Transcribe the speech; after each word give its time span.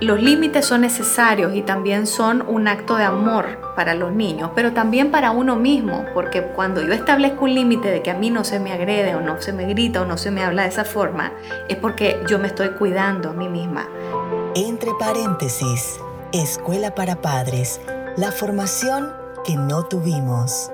los 0.00 0.22
límites 0.22 0.66
son 0.66 0.82
necesarios 0.82 1.54
y 1.54 1.62
también 1.62 2.06
son 2.06 2.44
un 2.46 2.68
acto 2.68 2.96
de 2.96 3.04
amor 3.04 3.72
para 3.74 3.94
los 3.94 4.12
niños, 4.12 4.50
pero 4.54 4.72
también 4.72 5.10
para 5.10 5.30
uno 5.30 5.56
mismo, 5.56 6.04
porque 6.12 6.42
cuando 6.42 6.86
yo 6.86 6.92
establezco 6.92 7.44
un 7.44 7.54
límite 7.54 7.88
de 7.88 8.02
que 8.02 8.10
a 8.10 8.14
mí 8.14 8.28
no 8.28 8.44
se 8.44 8.60
me 8.60 8.72
agrede 8.72 9.14
o 9.14 9.22
no 9.22 9.40
se 9.40 9.54
me 9.54 9.64
grita 9.66 10.02
o 10.02 10.04
no 10.04 10.18
se 10.18 10.30
me 10.30 10.42
habla 10.42 10.62
de 10.62 10.68
esa 10.68 10.84
forma, 10.84 11.32
es 11.68 11.76
porque 11.76 12.20
yo 12.28 12.38
me 12.38 12.48
estoy 12.48 12.70
cuidando 12.70 13.30
a 13.30 13.32
mí 13.32 13.48
misma. 13.48 13.88
Entre 14.54 14.90
paréntesis, 14.98 15.98
Escuela 16.32 16.94
para 16.94 17.22
Padres, 17.22 17.80
la 18.18 18.32
formación 18.32 19.12
que 19.46 19.56
no 19.56 19.84
tuvimos. 19.84 20.70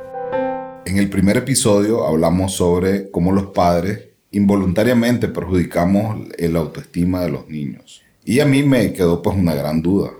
En 0.84 0.98
el 0.98 1.08
primer 1.08 1.36
episodio 1.36 2.06
hablamos 2.06 2.54
sobre 2.54 3.08
cómo 3.12 3.30
los 3.30 3.46
padres 3.46 4.08
involuntariamente 4.32 5.28
perjudicamos 5.28 6.26
el 6.38 6.56
autoestima 6.56 7.20
de 7.20 7.30
los 7.30 7.46
niños. 7.46 8.02
Y 8.24 8.38
a 8.38 8.46
mí 8.46 8.62
me 8.62 8.92
quedó 8.92 9.20
pues 9.20 9.36
una 9.36 9.54
gran 9.54 9.82
duda. 9.82 10.12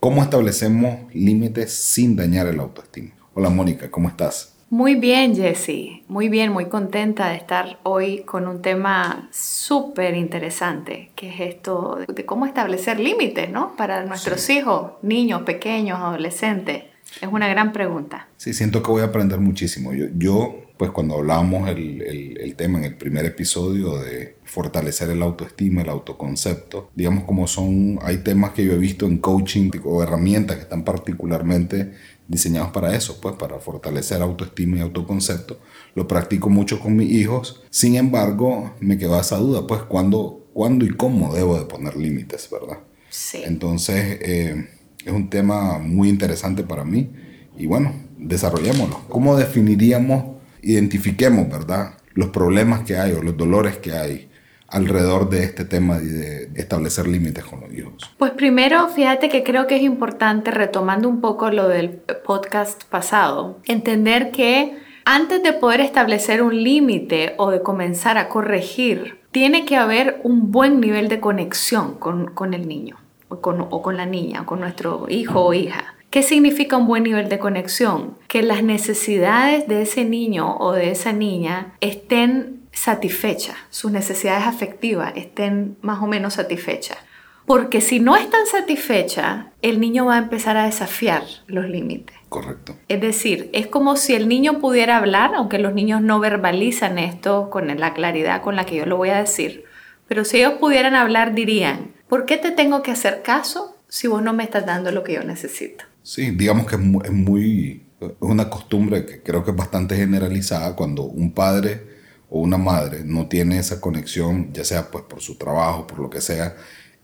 ¿Cómo 0.00 0.22
establecemos 0.22 1.14
límites 1.14 1.70
sin 1.72 2.16
dañar 2.16 2.46
el 2.46 2.58
autoestima? 2.58 3.10
Hola 3.34 3.50
Mónica, 3.50 3.90
¿cómo 3.90 4.08
estás? 4.08 4.54
Muy 4.70 4.94
bien, 4.94 5.36
Jessie. 5.36 6.04
Muy 6.08 6.30
bien, 6.30 6.52
muy 6.52 6.66
contenta 6.66 7.28
de 7.28 7.36
estar 7.36 7.78
hoy 7.82 8.22
con 8.22 8.46
un 8.46 8.62
tema 8.62 9.28
súper 9.30 10.16
interesante, 10.16 11.10
que 11.14 11.28
es 11.28 11.54
esto 11.54 11.98
de 12.08 12.24
cómo 12.24 12.46
establecer 12.46 12.98
límites, 12.98 13.50
¿no? 13.50 13.76
Para 13.76 14.06
nuestros 14.06 14.48
hijos, 14.48 14.92
niños, 15.02 15.42
pequeños, 15.42 15.98
adolescentes. 15.98 16.84
Es 17.20 17.28
una 17.30 17.48
gran 17.48 17.72
pregunta. 17.72 18.28
Sí, 18.38 18.54
siento 18.54 18.82
que 18.82 18.90
voy 18.90 19.02
a 19.02 19.06
aprender 19.06 19.38
muchísimo. 19.38 19.92
Yo, 19.92 20.06
yo 20.16 20.60
pues 20.80 20.92
cuando 20.92 21.16
hablábamos 21.16 21.68
el, 21.68 22.00
el, 22.00 22.56
tema 22.56 22.78
en 22.78 22.84
el 22.84 22.96
primer 22.96 23.26
episodio 23.26 23.98
de 23.98 24.36
fortalecer 24.50 25.10
el 25.10 25.22
autoestima, 25.22 25.82
el 25.82 25.88
autoconcepto, 25.88 26.90
digamos 26.94 27.24
como 27.24 27.46
son, 27.46 27.98
hay 28.02 28.18
temas 28.18 28.50
que 28.50 28.64
yo 28.64 28.72
he 28.72 28.78
visto 28.78 29.06
en 29.06 29.18
coaching 29.18 29.70
o 29.84 30.02
herramientas 30.02 30.56
que 30.56 30.62
están 30.62 30.84
particularmente 30.84 31.92
diseñados 32.28 32.70
para 32.70 32.94
eso, 32.94 33.20
pues 33.20 33.36
para 33.36 33.58
fortalecer 33.58 34.22
autoestima 34.22 34.78
y 34.78 34.80
autoconcepto. 34.80 35.58
Lo 35.94 36.06
practico 36.06 36.48
mucho 36.48 36.80
con 36.80 36.96
mis 36.96 37.10
hijos. 37.10 37.62
Sin 37.70 37.96
embargo, 37.96 38.74
me 38.80 38.98
quedó 38.98 39.18
esa 39.20 39.36
duda, 39.36 39.66
pues 39.66 39.82
cuándo, 39.82 40.46
cuándo 40.52 40.84
y 40.84 40.90
cómo 40.90 41.34
debo 41.34 41.58
de 41.58 41.66
poner 41.66 41.96
límites, 41.96 42.48
¿verdad? 42.50 42.78
Sí. 43.08 43.42
Entonces, 43.44 44.18
eh, 44.20 44.68
es 45.04 45.12
un 45.12 45.30
tema 45.30 45.78
muy 45.78 46.08
interesante 46.08 46.62
para 46.62 46.84
mí 46.84 47.10
y 47.56 47.66
bueno, 47.66 47.94
desarrollémoslo. 48.18 49.00
¿Cómo 49.08 49.36
definiríamos 49.36 50.40
identifiquemos, 50.62 51.48
¿verdad? 51.48 51.94
Los 52.14 52.30
problemas 52.30 52.84
que 52.84 52.96
hay 52.96 53.12
o 53.12 53.22
los 53.22 53.36
dolores 53.36 53.78
que 53.78 53.92
hay 53.92 54.29
alrededor 54.70 55.28
de 55.28 55.44
este 55.44 55.64
tema 55.64 55.98
de 55.98 56.50
establecer 56.54 57.06
límites 57.06 57.44
con 57.44 57.60
los 57.60 57.72
hijos? 57.72 58.14
Pues 58.18 58.32
primero, 58.32 58.88
fíjate 58.88 59.28
que 59.28 59.42
creo 59.42 59.66
que 59.66 59.76
es 59.76 59.82
importante, 59.82 60.50
retomando 60.50 61.08
un 61.08 61.20
poco 61.20 61.50
lo 61.50 61.68
del 61.68 61.90
podcast 62.24 62.84
pasado, 62.84 63.58
entender 63.64 64.30
que 64.30 64.78
antes 65.04 65.42
de 65.42 65.52
poder 65.52 65.80
establecer 65.80 66.42
un 66.42 66.62
límite 66.62 67.34
o 67.36 67.50
de 67.50 67.62
comenzar 67.62 68.18
a 68.18 68.28
corregir, 68.28 69.20
tiene 69.32 69.64
que 69.64 69.76
haber 69.76 70.20
un 70.24 70.50
buen 70.50 70.80
nivel 70.80 71.08
de 71.08 71.20
conexión 71.20 71.94
con, 71.94 72.28
con 72.32 72.54
el 72.54 72.68
niño 72.68 72.96
o 73.28 73.40
con, 73.40 73.60
o 73.60 73.82
con 73.82 73.96
la 73.96 74.06
niña, 74.06 74.42
o 74.42 74.46
con 74.46 74.60
nuestro 74.60 75.06
hijo 75.08 75.40
o 75.40 75.54
hija. 75.54 75.94
¿Qué 76.10 76.22
significa 76.22 76.76
un 76.76 76.88
buen 76.88 77.04
nivel 77.04 77.28
de 77.28 77.38
conexión? 77.38 78.16
Que 78.26 78.42
las 78.42 78.64
necesidades 78.64 79.68
de 79.68 79.82
ese 79.82 80.04
niño 80.04 80.56
o 80.56 80.72
de 80.72 80.90
esa 80.90 81.12
niña 81.12 81.74
estén 81.80 82.59
satisfechas, 82.72 83.56
sus 83.70 83.90
necesidades 83.90 84.46
afectivas 84.46 85.12
estén 85.16 85.76
más 85.82 86.02
o 86.02 86.06
menos 86.06 86.34
satisfechas. 86.34 86.98
Porque 87.46 87.80
si 87.80 87.98
no 87.98 88.16
están 88.16 88.46
satisfechas, 88.46 89.46
el 89.60 89.80
niño 89.80 90.06
va 90.06 90.14
a 90.14 90.18
empezar 90.18 90.56
a 90.56 90.66
desafiar 90.66 91.24
los 91.46 91.68
límites. 91.68 92.16
Correcto. 92.28 92.76
Es 92.86 93.00
decir, 93.00 93.50
es 93.52 93.66
como 93.66 93.96
si 93.96 94.14
el 94.14 94.28
niño 94.28 94.60
pudiera 94.60 94.96
hablar, 94.96 95.32
aunque 95.34 95.58
los 95.58 95.74
niños 95.74 96.00
no 96.00 96.20
verbalizan 96.20 96.98
esto 96.98 97.50
con 97.50 97.66
la 97.66 97.92
claridad 97.92 98.42
con 98.42 98.54
la 98.54 98.66
que 98.66 98.76
yo 98.76 98.86
lo 98.86 98.96
voy 98.96 99.08
a 99.08 99.18
decir, 99.18 99.64
pero 100.06 100.24
si 100.24 100.38
ellos 100.38 100.54
pudieran 100.60 100.94
hablar 100.94 101.34
dirían, 101.34 101.92
¿por 102.08 102.24
qué 102.24 102.36
te 102.36 102.50
tengo 102.50 102.82
que 102.82 102.90
hacer 102.90 103.22
caso 103.22 103.76
si 103.88 104.06
vos 104.06 104.22
no 104.22 104.32
me 104.32 104.44
estás 104.44 104.66
dando 104.66 104.92
lo 104.92 105.02
que 105.02 105.14
yo 105.14 105.24
necesito? 105.24 105.84
Sí, 106.02 106.30
digamos 106.30 106.66
que 106.66 106.76
es 106.76 107.12
muy, 107.12 107.86
es 108.00 108.10
una 108.20 108.48
costumbre 108.48 109.06
que 109.06 109.22
creo 109.22 109.44
que 109.44 109.50
es 109.50 109.56
bastante 109.56 109.96
generalizada 109.96 110.76
cuando 110.76 111.02
un 111.02 111.32
padre 111.32 111.89
o 112.30 112.38
una 112.38 112.56
madre 112.56 113.02
no 113.04 113.26
tiene 113.26 113.58
esa 113.58 113.80
conexión, 113.80 114.52
ya 114.52 114.64
sea 114.64 114.90
pues 114.90 115.04
por 115.04 115.20
su 115.20 115.36
trabajo, 115.36 115.86
por 115.86 115.98
lo 115.98 116.08
que 116.08 116.20
sea, 116.20 116.56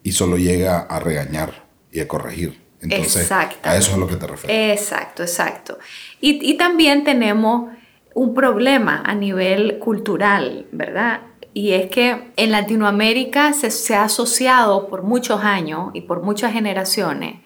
y 0.02 0.12
solo 0.12 0.38
llega 0.38 0.80
a 0.80 1.00
regañar 1.00 1.66
y 1.90 2.00
a 2.00 2.08
corregir. 2.08 2.64
Entonces, 2.80 3.30
a 3.32 3.48
eso 3.76 3.90
es 3.90 3.94
a 3.94 3.96
lo 3.96 4.06
que 4.06 4.16
te 4.16 4.26
refieres. 4.26 4.80
Exacto, 4.80 5.22
exacto. 5.22 5.78
Y, 6.20 6.48
y 6.48 6.56
también 6.56 7.04
tenemos 7.04 7.70
un 8.14 8.34
problema 8.34 9.02
a 9.04 9.14
nivel 9.14 9.78
cultural, 9.78 10.66
¿verdad? 10.72 11.22
Y 11.52 11.72
es 11.72 11.90
que 11.90 12.30
en 12.36 12.52
Latinoamérica 12.52 13.52
se, 13.52 13.70
se, 13.70 13.94
ha 13.94 14.04
asociado 14.04 14.88
por 14.88 15.02
muchos 15.02 15.42
años 15.42 15.90
y 15.94 16.02
por 16.02 16.22
muchas 16.22 16.52
generaciones 16.52 17.40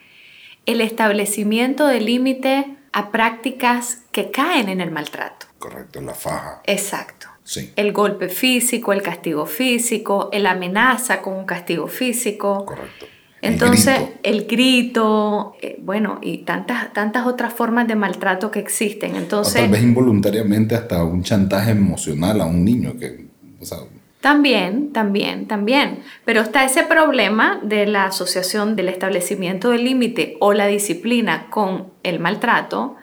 el 0.67 0.81
establecimiento 0.81 1.87
de 1.87 2.01
límites 2.01 2.67
a 2.93 3.11
prácticas 3.11 4.03
que 4.13 4.31
caen 4.31 4.69
en 4.69 4.81
el 4.81 4.91
maltrato. 4.91 5.47
Correcto, 5.59 6.01
la 6.01 6.15
faja. 6.15 6.61
Exacto. 6.67 7.30
Sí. 7.51 7.73
El 7.75 7.93
golpe 7.93 8.29
físico, 8.29 8.93
el 8.93 9.03
castigo 9.03 9.45
físico, 9.45 10.29
el 10.33 10.47
amenaza 10.47 11.21
con 11.21 11.35
un 11.35 11.45
castigo 11.45 11.89
físico. 11.89 12.65
Correcto. 12.65 13.07
Entonces, 13.43 13.99
el 14.23 14.47
grito, 14.47 15.57
eh, 15.61 15.77
bueno, 15.83 16.21
y 16.23 16.45
tantas, 16.45 16.93
tantas 16.93 17.27
otras 17.27 17.53
formas 17.53 17.89
de 17.89 17.97
maltrato 17.97 18.53
que 18.53 18.61
existen. 18.61 19.17
Entonces, 19.17 19.63
tal 19.63 19.71
vez 19.71 19.83
involuntariamente 19.83 20.77
hasta 20.77 21.03
un 21.03 21.25
chantaje 21.25 21.73
emocional 21.73 22.41
a 22.41 22.47
un 22.47 22.65
niño 22.65 22.97
que, 22.97 23.27
o 23.59 23.65
sea, 23.65 23.79
también, 24.21 24.93
también, 24.93 25.49
también. 25.49 26.05
Pero 26.25 26.43
está 26.43 26.65
ese 26.65 26.85
problema 26.85 27.59
de 27.65 27.87
la 27.87 28.05
asociación 28.05 28.77
del 28.77 28.91
establecimiento 28.91 29.71
del 29.71 29.83
límite 29.83 30.37
o 30.39 30.53
la 30.53 30.69
disciplina 30.69 31.49
con 31.51 31.89
el 32.05 32.21
maltrato. 32.21 32.95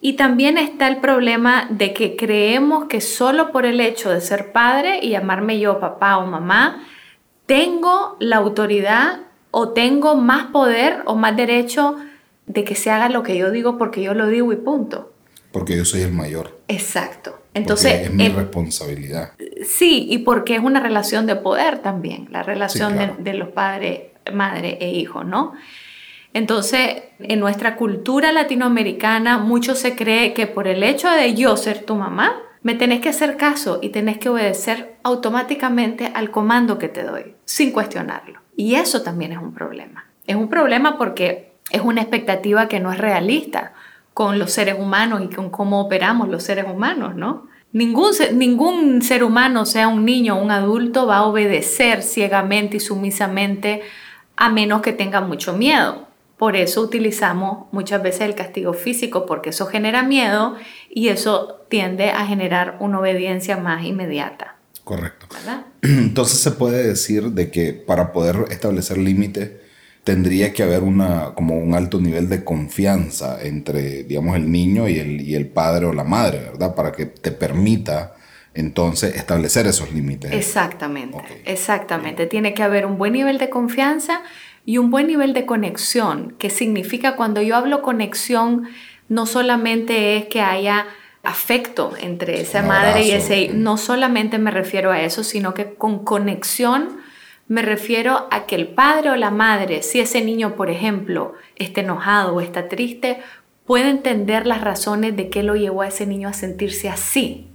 Y 0.00 0.14
también 0.14 0.58
está 0.58 0.88
el 0.88 0.98
problema 0.98 1.66
de 1.70 1.92
que 1.92 2.16
creemos 2.16 2.84
que 2.84 3.00
solo 3.00 3.50
por 3.50 3.66
el 3.66 3.80
hecho 3.80 4.10
de 4.10 4.20
ser 4.20 4.52
padre 4.52 5.00
y 5.02 5.10
llamarme 5.10 5.58
yo 5.58 5.80
papá 5.80 6.18
o 6.18 6.26
mamá, 6.26 6.84
tengo 7.46 8.16
la 8.20 8.36
autoridad 8.36 9.20
o 9.50 9.70
tengo 9.70 10.16
más 10.16 10.46
poder 10.46 11.02
o 11.06 11.16
más 11.16 11.36
derecho 11.36 11.96
de 12.46 12.64
que 12.64 12.74
se 12.74 12.90
haga 12.90 13.08
lo 13.08 13.22
que 13.22 13.36
yo 13.36 13.50
digo 13.50 13.78
porque 13.78 14.02
yo 14.02 14.14
lo 14.14 14.28
digo 14.28 14.52
y 14.52 14.56
punto. 14.56 15.12
Porque 15.50 15.76
yo 15.76 15.84
soy 15.84 16.02
el 16.02 16.12
mayor. 16.12 16.60
Exacto. 16.68 17.40
Entonces, 17.54 18.06
es 18.06 18.12
mi 18.12 18.28
responsabilidad. 18.28 19.32
Sí, 19.64 20.06
y 20.10 20.18
porque 20.18 20.56
es 20.56 20.60
una 20.60 20.80
relación 20.80 21.24
de 21.24 21.36
poder 21.36 21.78
también, 21.78 22.28
la 22.30 22.42
relación 22.42 22.98
de, 23.18 23.32
los 23.32 23.48
padres, 23.48 24.10
madre 24.30 24.76
e 24.80 24.90
hijo, 24.90 25.24
¿no? 25.24 25.54
Entonces, 26.36 27.04
en 27.18 27.40
nuestra 27.40 27.76
cultura 27.76 28.30
latinoamericana, 28.30 29.38
mucho 29.38 29.74
se 29.74 29.96
cree 29.96 30.34
que 30.34 30.46
por 30.46 30.68
el 30.68 30.82
hecho 30.82 31.10
de 31.10 31.32
yo 31.32 31.56
ser 31.56 31.86
tu 31.86 31.94
mamá, 31.94 32.42
me 32.60 32.74
tenés 32.74 33.00
que 33.00 33.08
hacer 33.08 33.38
caso 33.38 33.78
y 33.80 33.88
tenés 33.88 34.18
que 34.18 34.28
obedecer 34.28 34.96
automáticamente 35.02 36.12
al 36.12 36.30
comando 36.30 36.76
que 36.76 36.90
te 36.90 37.04
doy, 37.04 37.36
sin 37.46 37.72
cuestionarlo. 37.72 38.40
Y 38.54 38.74
eso 38.74 39.00
también 39.00 39.32
es 39.32 39.38
un 39.38 39.54
problema. 39.54 40.04
Es 40.26 40.36
un 40.36 40.50
problema 40.50 40.98
porque 40.98 41.54
es 41.70 41.80
una 41.80 42.02
expectativa 42.02 42.68
que 42.68 42.80
no 42.80 42.92
es 42.92 42.98
realista 42.98 43.72
con 44.12 44.38
los 44.38 44.52
seres 44.52 44.78
humanos 44.78 45.22
y 45.24 45.34
con 45.34 45.48
cómo 45.48 45.80
operamos 45.80 46.28
los 46.28 46.42
seres 46.42 46.66
humanos, 46.70 47.14
¿no? 47.16 47.46
Ningún, 47.72 48.10
ningún 48.34 49.00
ser 49.00 49.24
humano, 49.24 49.64
sea 49.64 49.88
un 49.88 50.04
niño 50.04 50.36
o 50.36 50.42
un 50.42 50.50
adulto, 50.50 51.06
va 51.06 51.16
a 51.16 51.24
obedecer 51.24 52.02
ciegamente 52.02 52.76
y 52.76 52.80
sumisamente 52.80 53.80
a 54.36 54.50
menos 54.50 54.82
que 54.82 54.92
tenga 54.92 55.22
mucho 55.22 55.54
miedo. 55.54 56.05
Por 56.36 56.54
eso 56.54 56.82
utilizamos 56.82 57.66
muchas 57.72 58.02
veces 58.02 58.22
el 58.22 58.34
castigo 58.34 58.74
físico, 58.74 59.24
porque 59.24 59.50
eso 59.50 59.66
genera 59.66 60.02
miedo 60.02 60.56
y 60.90 61.08
eso 61.08 61.64
tiende 61.68 62.10
a 62.10 62.26
generar 62.26 62.76
una 62.80 63.00
obediencia 63.00 63.56
más 63.56 63.84
inmediata. 63.84 64.56
Correcto. 64.84 65.26
Entonces 65.82 66.38
se 66.38 66.52
puede 66.52 66.86
decir 66.86 67.30
de 67.32 67.50
que 67.50 67.72
para 67.72 68.12
poder 68.12 68.44
establecer 68.50 68.98
límites 68.98 69.50
tendría 70.04 70.52
que 70.52 70.62
haber 70.62 70.84
una, 70.84 71.34
como 71.34 71.58
un 71.58 71.74
alto 71.74 72.00
nivel 72.00 72.28
de 72.28 72.44
confianza 72.44 73.42
entre, 73.42 74.04
digamos, 74.04 74.36
el 74.36 74.52
niño 74.52 74.88
y 74.88 75.00
el, 75.00 75.20
y 75.22 75.34
el 75.34 75.48
padre 75.48 75.86
o 75.86 75.92
la 75.92 76.04
madre, 76.04 76.38
¿verdad? 76.38 76.76
Para 76.76 76.92
que 76.92 77.06
te 77.06 77.32
permita 77.32 78.14
entonces 78.54 79.16
establecer 79.16 79.66
esos 79.66 79.92
límites. 79.92 80.32
Exactamente, 80.32 81.42
exactamente. 81.44 82.26
Tiene 82.26 82.54
que 82.54 82.62
haber 82.62 82.86
un 82.86 82.98
buen 82.98 83.14
nivel 83.14 83.38
de 83.38 83.50
confianza 83.50 84.22
y 84.66 84.78
un 84.78 84.90
buen 84.90 85.06
nivel 85.06 85.32
de 85.32 85.46
conexión, 85.46 86.34
que 86.38 86.50
significa 86.50 87.16
cuando 87.16 87.40
yo 87.40 87.56
hablo 87.56 87.80
conexión, 87.80 88.68
no 89.08 89.24
solamente 89.24 90.16
es 90.16 90.26
que 90.26 90.40
haya 90.40 90.86
afecto 91.22 91.92
entre 92.00 92.40
esa 92.40 92.62
madre 92.62 93.04
y 93.04 93.12
ese, 93.12 93.50
no 93.54 93.78
solamente 93.78 94.38
me 94.38 94.50
refiero 94.50 94.90
a 94.90 95.00
eso, 95.00 95.24
sino 95.24 95.54
que 95.54 95.74
con 95.74 96.04
conexión 96.04 96.98
Me 97.48 97.62
refiero 97.62 98.26
a 98.32 98.44
que 98.46 98.56
el 98.56 98.66
padre 98.66 99.10
o 99.10 99.16
la 99.16 99.30
madre, 99.30 99.82
si 99.82 100.00
ese 100.00 100.20
niño, 100.20 100.56
por 100.56 100.68
ejemplo, 100.68 101.34
está 101.54 101.80
enojado 101.80 102.34
o 102.34 102.40
está 102.40 102.68
triste, 102.68 103.20
puede 103.64 103.88
entender 103.88 104.48
las 104.48 104.62
razones 104.62 105.14
de 105.14 105.30
qué 105.30 105.44
lo 105.44 105.54
llevó 105.54 105.82
a 105.82 105.86
ese 105.86 106.06
niño 106.06 106.28
a 106.28 106.32
sentirse 106.32 106.88
así. 106.88 107.46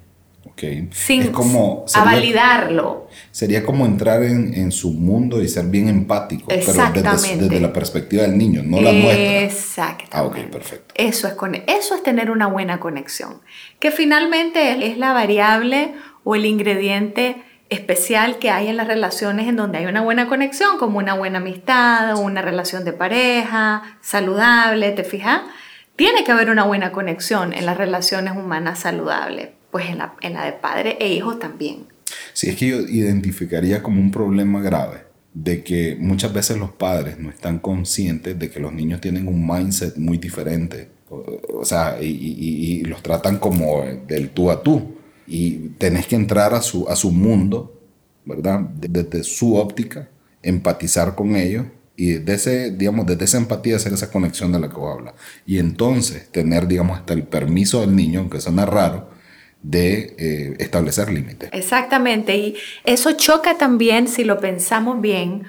Okay. 0.53 0.89
Sin 0.91 1.21
es 1.21 1.29
como, 1.29 1.85
a 1.93 2.03
validarlo. 2.03 3.07
Sería 3.31 3.63
como 3.63 3.85
entrar 3.85 4.23
en, 4.23 4.53
en, 4.53 4.71
su 4.71 4.93
mundo 4.93 5.41
y 5.41 5.47
ser 5.47 5.65
bien 5.65 5.87
empático, 5.87 6.47
pero 6.47 6.65
desde, 6.65 7.37
desde, 7.37 7.59
la 7.59 7.73
perspectiva 7.73 8.23
del 8.23 8.37
niño, 8.37 8.61
no 8.63 8.81
la 8.81 8.91
nuestra. 8.91 9.41
Exactamente. 9.43 10.09
Ah, 10.11 10.23
ok, 10.23 10.37
perfecto. 10.51 10.93
Eso 10.97 11.27
es, 11.27 11.33
con, 11.33 11.55
eso 11.55 11.95
es 11.95 12.03
tener 12.03 12.29
una 12.31 12.47
buena 12.47 12.79
conexión, 12.79 13.41
que 13.79 13.91
finalmente 13.91 14.87
es 14.87 14.97
la 14.97 15.13
variable 15.13 15.93
o 16.23 16.35
el 16.35 16.45
ingrediente 16.45 17.43
especial 17.71 18.37
que 18.37 18.49
hay 18.49 18.67
en 18.67 18.75
las 18.75 18.87
relaciones 18.87 19.47
en 19.47 19.55
donde 19.55 19.77
hay 19.77 19.85
una 19.85 20.01
buena 20.01 20.27
conexión, 20.27 20.77
como 20.77 20.97
una 20.97 21.13
buena 21.13 21.37
amistad 21.37 22.13
o 22.15 22.19
una 22.19 22.41
relación 22.41 22.83
de 22.83 22.91
pareja 22.91 23.97
saludable, 24.01 24.91
¿te 24.91 25.05
fijas? 25.05 25.41
Tiene 25.95 26.25
que 26.25 26.33
haber 26.33 26.49
una 26.49 26.65
buena 26.65 26.91
conexión 26.91 27.53
en 27.53 27.65
las 27.65 27.77
relaciones 27.77 28.35
humanas 28.35 28.79
saludables, 28.79 29.51
pues 29.71 29.89
en 29.89 29.99
la, 29.99 30.15
en 30.21 30.33
la 30.33 30.45
de 30.45 30.53
padre 30.53 30.97
e 30.99 31.13
hijo 31.13 31.37
también. 31.37 31.87
Sí, 32.33 32.49
es 32.49 32.55
que 32.55 32.67
yo 32.67 32.79
identificaría 32.81 33.81
como 33.81 33.99
un 33.99 34.11
problema 34.11 34.61
grave 34.61 35.11
de 35.33 35.63
que 35.63 35.95
muchas 35.99 36.33
veces 36.33 36.57
los 36.57 36.71
padres 36.71 37.17
no 37.17 37.29
están 37.29 37.59
conscientes 37.59 38.37
de 38.37 38.49
que 38.49 38.59
los 38.59 38.73
niños 38.73 38.99
tienen 38.99 39.27
un 39.27 39.47
mindset 39.47 39.95
muy 39.97 40.17
diferente, 40.17 40.89
o, 41.09 41.65
sea, 41.65 41.97
y, 42.01 42.07
y, 42.07 42.83
los 42.83 43.03
tratan 43.03 43.37
como 43.37 43.83
del 44.07 44.29
tú 44.29 44.49
a 44.49 44.63
tú 44.63 44.95
y 45.27 45.69
tenés 45.77 46.07
que 46.07 46.15
entrar 46.15 46.53
a 46.53 46.61
su, 46.61 46.87
a 46.87 46.95
su 46.95 47.11
mundo, 47.11 47.81
¿verdad? 48.25 48.61
Desde 48.61 49.23
su 49.23 49.55
óptica, 49.55 50.09
empatizar 50.41 51.15
con 51.15 51.35
ellos 51.35 51.65
y 51.97 52.13
desde, 52.13 52.33
ese, 52.33 52.71
digamos, 52.71 53.05
desde 53.05 53.25
esa 53.25 53.37
empatía 53.37 53.75
hacer 53.75 53.93
esa 53.93 54.09
conexión 54.09 54.51
de 54.53 54.59
la 54.59 54.69
que 54.69 54.75
vos 54.75 54.97
hablas. 54.97 55.13
Y 55.45 55.59
entonces 55.59 56.31
tener, 56.31 56.67
digamos, 56.67 56.97
hasta 56.97 57.13
el 57.13 57.23
permiso 57.23 57.81
del 57.81 57.95
niño, 57.95 58.21
aunque 58.21 58.39
suena 58.39 58.65
raro, 58.65 59.10
de 59.63 60.15
eh, 60.17 60.55
establecer 60.59 61.11
límites. 61.11 61.49
Exactamente, 61.53 62.37
y 62.37 62.55
eso 62.83 63.11
choca 63.13 63.57
también, 63.57 64.07
si 64.07 64.23
lo 64.23 64.39
pensamos 64.39 65.01
bien, 65.01 65.43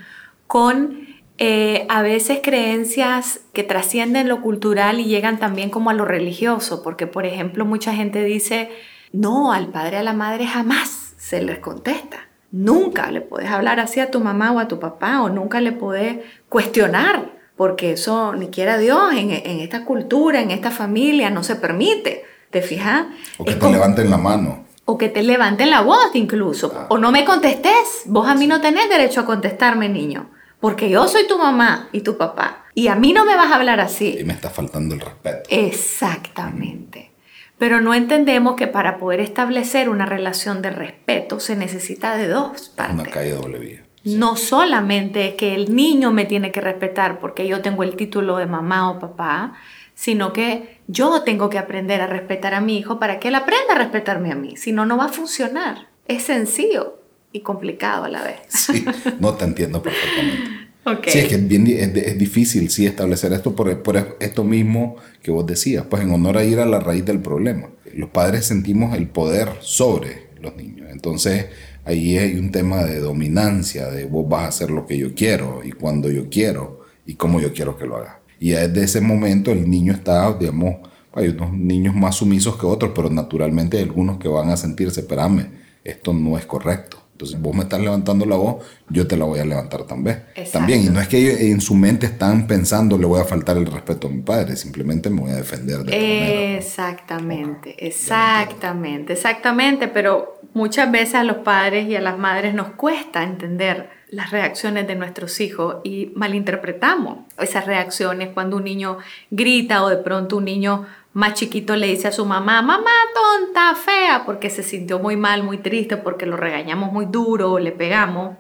con 0.47 1.07
eh, 1.39 1.87
a 1.89 2.03
veces 2.03 2.41
creencias 2.43 3.41
que 3.53 3.65
trascienden 3.65 4.29
lo 4.29 4.43
cultural 4.43 5.01
y 5.01 5.07
llegan 5.07 5.39
también 5.39 5.71
como 5.71 5.91
a 5.91 5.95
lo 5.95 6.05
religioso, 6.05 6.83
porque 6.83 7.07
por 7.07 7.27
ejemplo 7.27 7.65
mucha 7.65 7.95
gente 7.95 8.23
dice, 8.23 8.71
no, 9.13 9.53
al 9.53 9.69
padre, 9.69 9.97
a 9.97 10.03
la 10.03 10.13
madre 10.13 10.47
jamás 10.47 11.15
se 11.17 11.43
les 11.43 11.59
contesta. 11.59 12.29
Nunca 12.51 13.11
le 13.11 13.23
puedes 13.23 13.51
hablar 13.51 13.81
así 13.81 13.99
a 13.99 14.11
tu 14.11 14.21
mamá 14.21 14.53
o 14.53 14.59
a 14.59 14.69
tu 14.69 14.79
papá 14.79 15.23
o 15.23 15.31
nunca 15.31 15.61
le 15.61 15.73
puedes 15.73 16.19
cuestionar, 16.49 17.33
porque 17.57 17.93
eso 17.93 18.35
ni 18.35 18.49
quiera 18.49 18.77
Dios 18.77 19.15
en, 19.15 19.31
esta 19.31 19.85
cultura, 19.85 20.41
en 20.41 20.51
esta 20.51 20.71
familia, 20.71 21.31
no 21.31 21.43
se 21.43 21.57
permite. 21.57 22.25
¿Te 22.53 22.61
fijas? 22.61 23.07
O 23.39 23.45
que 23.45 23.55
te 23.55 23.71
levanten 23.71 24.11
la 24.11 24.19
mano. 24.19 24.67
O 24.85 24.99
que 24.99 25.09
te 25.09 25.23
levanten 25.23 25.71
la 25.71 25.81
voz 25.81 26.11
incluso. 26.13 26.71
Ah. 26.77 26.87
O 26.91 26.99
no 26.99 27.11
me 27.11 27.25
contestes. 27.25 28.03
Vos 28.05 28.29
a 28.29 28.35
mí 28.35 28.47
no 28.47 28.61
tenés 28.61 28.91
derecho 28.91 29.23
a 29.23 29.25
contestarme, 29.25 29.89
niño. 29.89 30.31
Porque 30.61 30.91
yo 30.91 31.09
soy 31.09 31.27
tu 31.27 31.39
mamá 31.39 31.89
y 31.93 32.03
tu 32.03 32.19
papá. 32.19 32.67
Y 32.75 32.89
a 32.89 32.95
mí 32.95 33.15
no 33.15 33.25
me 33.25 33.37
vas 33.37 33.51
a 33.51 33.57
hablar 33.57 33.81
así. 33.81 34.19
Y 34.21 34.25
me 34.25 34.35
está 34.35 34.51
faltando 34.51 34.95
el 34.95 35.01
respeto. 35.01 35.49
Exactamente. 35.49 37.11
Pero 37.57 37.81
no 37.81 37.95
entendemos 37.95 38.55
que 38.55 38.67
para 38.67 38.99
poder 38.99 39.21
establecer 39.21 39.89
una 39.89 40.05
relación 40.05 40.61
de 40.61 40.71
respeto 40.71 41.41
se 41.41 41.57
necesita 41.57 42.17
de 42.17 42.29
dos 42.29 42.69
partes. 42.69 42.95
Una 42.95 43.05
calle 43.05 43.33
doble 43.33 43.59
vía. 43.59 43.83
No 44.05 44.37
solamente 44.37 45.37
que 45.37 45.55
el 45.55 45.75
niño 45.75 46.11
me 46.11 46.27
tiene 46.27 46.53
que 46.53 46.61
respetar 46.61 47.19
porque 47.19 47.49
yo 47.49 47.63
tengo 47.63 47.83
el 47.83 47.97
título 47.97 48.37
de 48.37 48.47
mamá 48.47 48.91
o 48.91 48.99
papá, 48.99 49.55
sino 49.95 50.33
que 50.33 50.79
yo 50.89 51.23
tengo 51.23 51.51
que 51.51 51.59
aprender 51.59 52.01
a 52.01 52.07
respetar 52.07 52.55
a 52.55 52.61
mi 52.61 52.79
hijo 52.79 52.99
para 52.99 53.21
que 53.21 53.29
él 53.29 53.35
aprenda 53.35 53.75
a 53.75 53.79
respetarme 53.79 54.33
a 54.33 54.35
mí. 54.35 54.57
Si 54.57 54.73
no, 54.73 54.87
no 54.87 54.97
va 54.97 55.07
a 55.07 55.09
funcionar. 55.09 55.89
Es 56.07 56.25
sencillo 56.25 56.99
y 57.33 57.41
complicado 57.41 58.05
a 58.05 58.09
la 58.09 58.23
vez. 58.23 58.41
Sí, 58.49 58.85
no 59.21 59.35
te 59.35 59.45
entiendo 59.45 59.83
perfectamente. 59.83 60.63
Sí, 61.07 61.21
es 61.21 61.29
que 61.29 61.37
es, 61.37 61.49
bien, 61.49 61.67
es, 61.69 62.19
difícil 62.19 62.69
sí 62.69 62.87
establecer 62.87 63.33
esto 63.33 63.55
por, 63.55 63.83
por, 63.83 64.17
esto 64.19 64.43
mismo 64.43 64.97
que 65.23 65.31
vos 65.31 65.47
decías, 65.47 65.87
pues 65.89 66.03
en 66.03 66.11
honor 66.11 66.39
a 66.39 66.45
ir 66.45 66.59
a 66.59 66.67
la 66.67 66.81
raíz 66.81 67.05
del 67.05 67.21
problema. 67.21 67.69
Los 67.95 68.11
padres 68.11 68.47
sentimos 68.47 68.97
el 68.97 69.07
poder 69.07 69.49
sobre 69.61 70.27
los 70.41 70.57
niños, 70.57 70.89
entonces 70.91 71.47
ahí 71.85 72.19
hay 72.19 72.37
un 72.37 72.51
tema 72.51 72.83
de 72.83 72.99
dominancia, 72.99 73.91
de 73.91 74.07
vos 74.07 74.29
vas 74.29 74.43
a 74.43 74.49
hacer 74.49 74.71
lo 74.71 74.85
que 74.87 74.99
yo 74.99 75.15
quiero 75.15 75.63
y 75.65 75.71
cuando 75.71 76.11
yo 76.11 76.29
quiero 76.29 76.81
y 77.07 77.15
cómo 77.15 77.41
yo 77.41 77.53
quiero 77.53 77.79
que 77.79 77.87
lo 77.87 77.97
haga. 77.97 78.22
Y 78.43 78.51
desde 78.51 78.83
ese 78.83 79.01
momento 79.01 79.53
el 79.53 79.71
niño 79.71 79.93
está, 79.93 80.33
digamos, 80.33 80.75
hay 81.13 81.29
unos 81.29 81.53
niños 81.53 81.95
más 81.95 82.17
sumisos 82.17 82.57
que 82.57 82.67
otros, 82.67 82.91
pero 82.93 83.09
naturalmente 83.09 83.77
hay 83.77 83.85
algunos 83.85 84.19
que 84.19 84.27
van 84.27 84.51
a 84.51 84.57
sentirse, 84.57 85.03
espérame, 85.03 85.47
esto 85.85 86.13
no 86.13 86.37
es 86.37 86.45
correcto 86.45 87.03
entonces, 87.23 87.41
vos 87.41 87.55
me 87.55 87.63
estás 87.63 87.81
levantando 87.81 88.27
la 88.27 88.35
voz, 88.35 88.65
yo 88.89 89.07
te 89.07 89.17
la 89.17 89.25
voy 89.25 89.39
a 89.39 89.45
levantar 89.45 89.85
también. 89.85 90.25
También, 90.51 90.83
y 90.83 90.89
no 90.89 91.01
es 91.01 91.07
que 91.07 91.19
ellos 91.19 91.41
en 91.41 91.61
su 91.61 91.77
mente 91.77 92.07
están 92.07 92.49
pensando, 92.49 92.99
le 92.99 93.07
voy 93.07 93.21
a 93.21 93.25
faltar 93.25 93.57
el 93.57 93.67
respeto 93.67 94.09
a 94.09 94.11
mi 94.11 94.23
padre, 94.23 94.57
simplemente 94.57 95.09
me 95.09 95.21
voy 95.21 95.31
a 95.31 95.37
defender 95.37 95.85
de 95.85 96.57
Exactamente, 96.57 97.77
exactamente, 97.87 99.13
exactamente, 99.13 99.87
pero 99.87 100.41
muchas 100.53 100.91
veces 100.91 101.15
a 101.15 101.23
los 101.23 101.37
padres 101.39 101.89
y 101.89 101.95
a 101.95 102.01
las 102.01 102.19
madres 102.19 102.55
nos 102.55 102.73
cuesta 102.73 103.23
entender 103.23 103.91
las 104.13 104.31
reacciones 104.31 104.87
de 104.87 104.95
nuestros 104.95 105.41
hijos 105.41 105.77
y 105.85 106.13
malinterpretamos 106.15 107.21
esas 107.39 107.67
reacciones 107.67 108.29
cuando 108.35 108.59
un 108.59 108.65
niño 108.65 108.99
grita 109.31 109.83
o 109.83 109.89
de 109.89 109.97
pronto 109.97 110.37
un 110.37 110.45
niño 110.45 110.87
más 111.15 111.33
chiquito 111.33 111.77
le 111.77 111.87
dice 111.87 112.09
a 112.09 112.13
su 112.13 112.27
mamá, 112.27 112.61
mamá 112.61 112.91
tonta, 113.15 113.75
fea, 113.75 114.25
porque 114.27 114.51
se 114.51 114.63
sintió 114.63 114.99
muy 114.99 115.17
mal, 115.17 115.43
muy 115.43 115.59
triste, 115.59 115.97
porque 115.97 116.27
lo 116.27 116.37
regañamos 116.37 116.93
muy 116.93 117.07
duro 117.07 117.53
o 117.53 117.59
le 117.59 117.73
pegamos. 117.73 118.37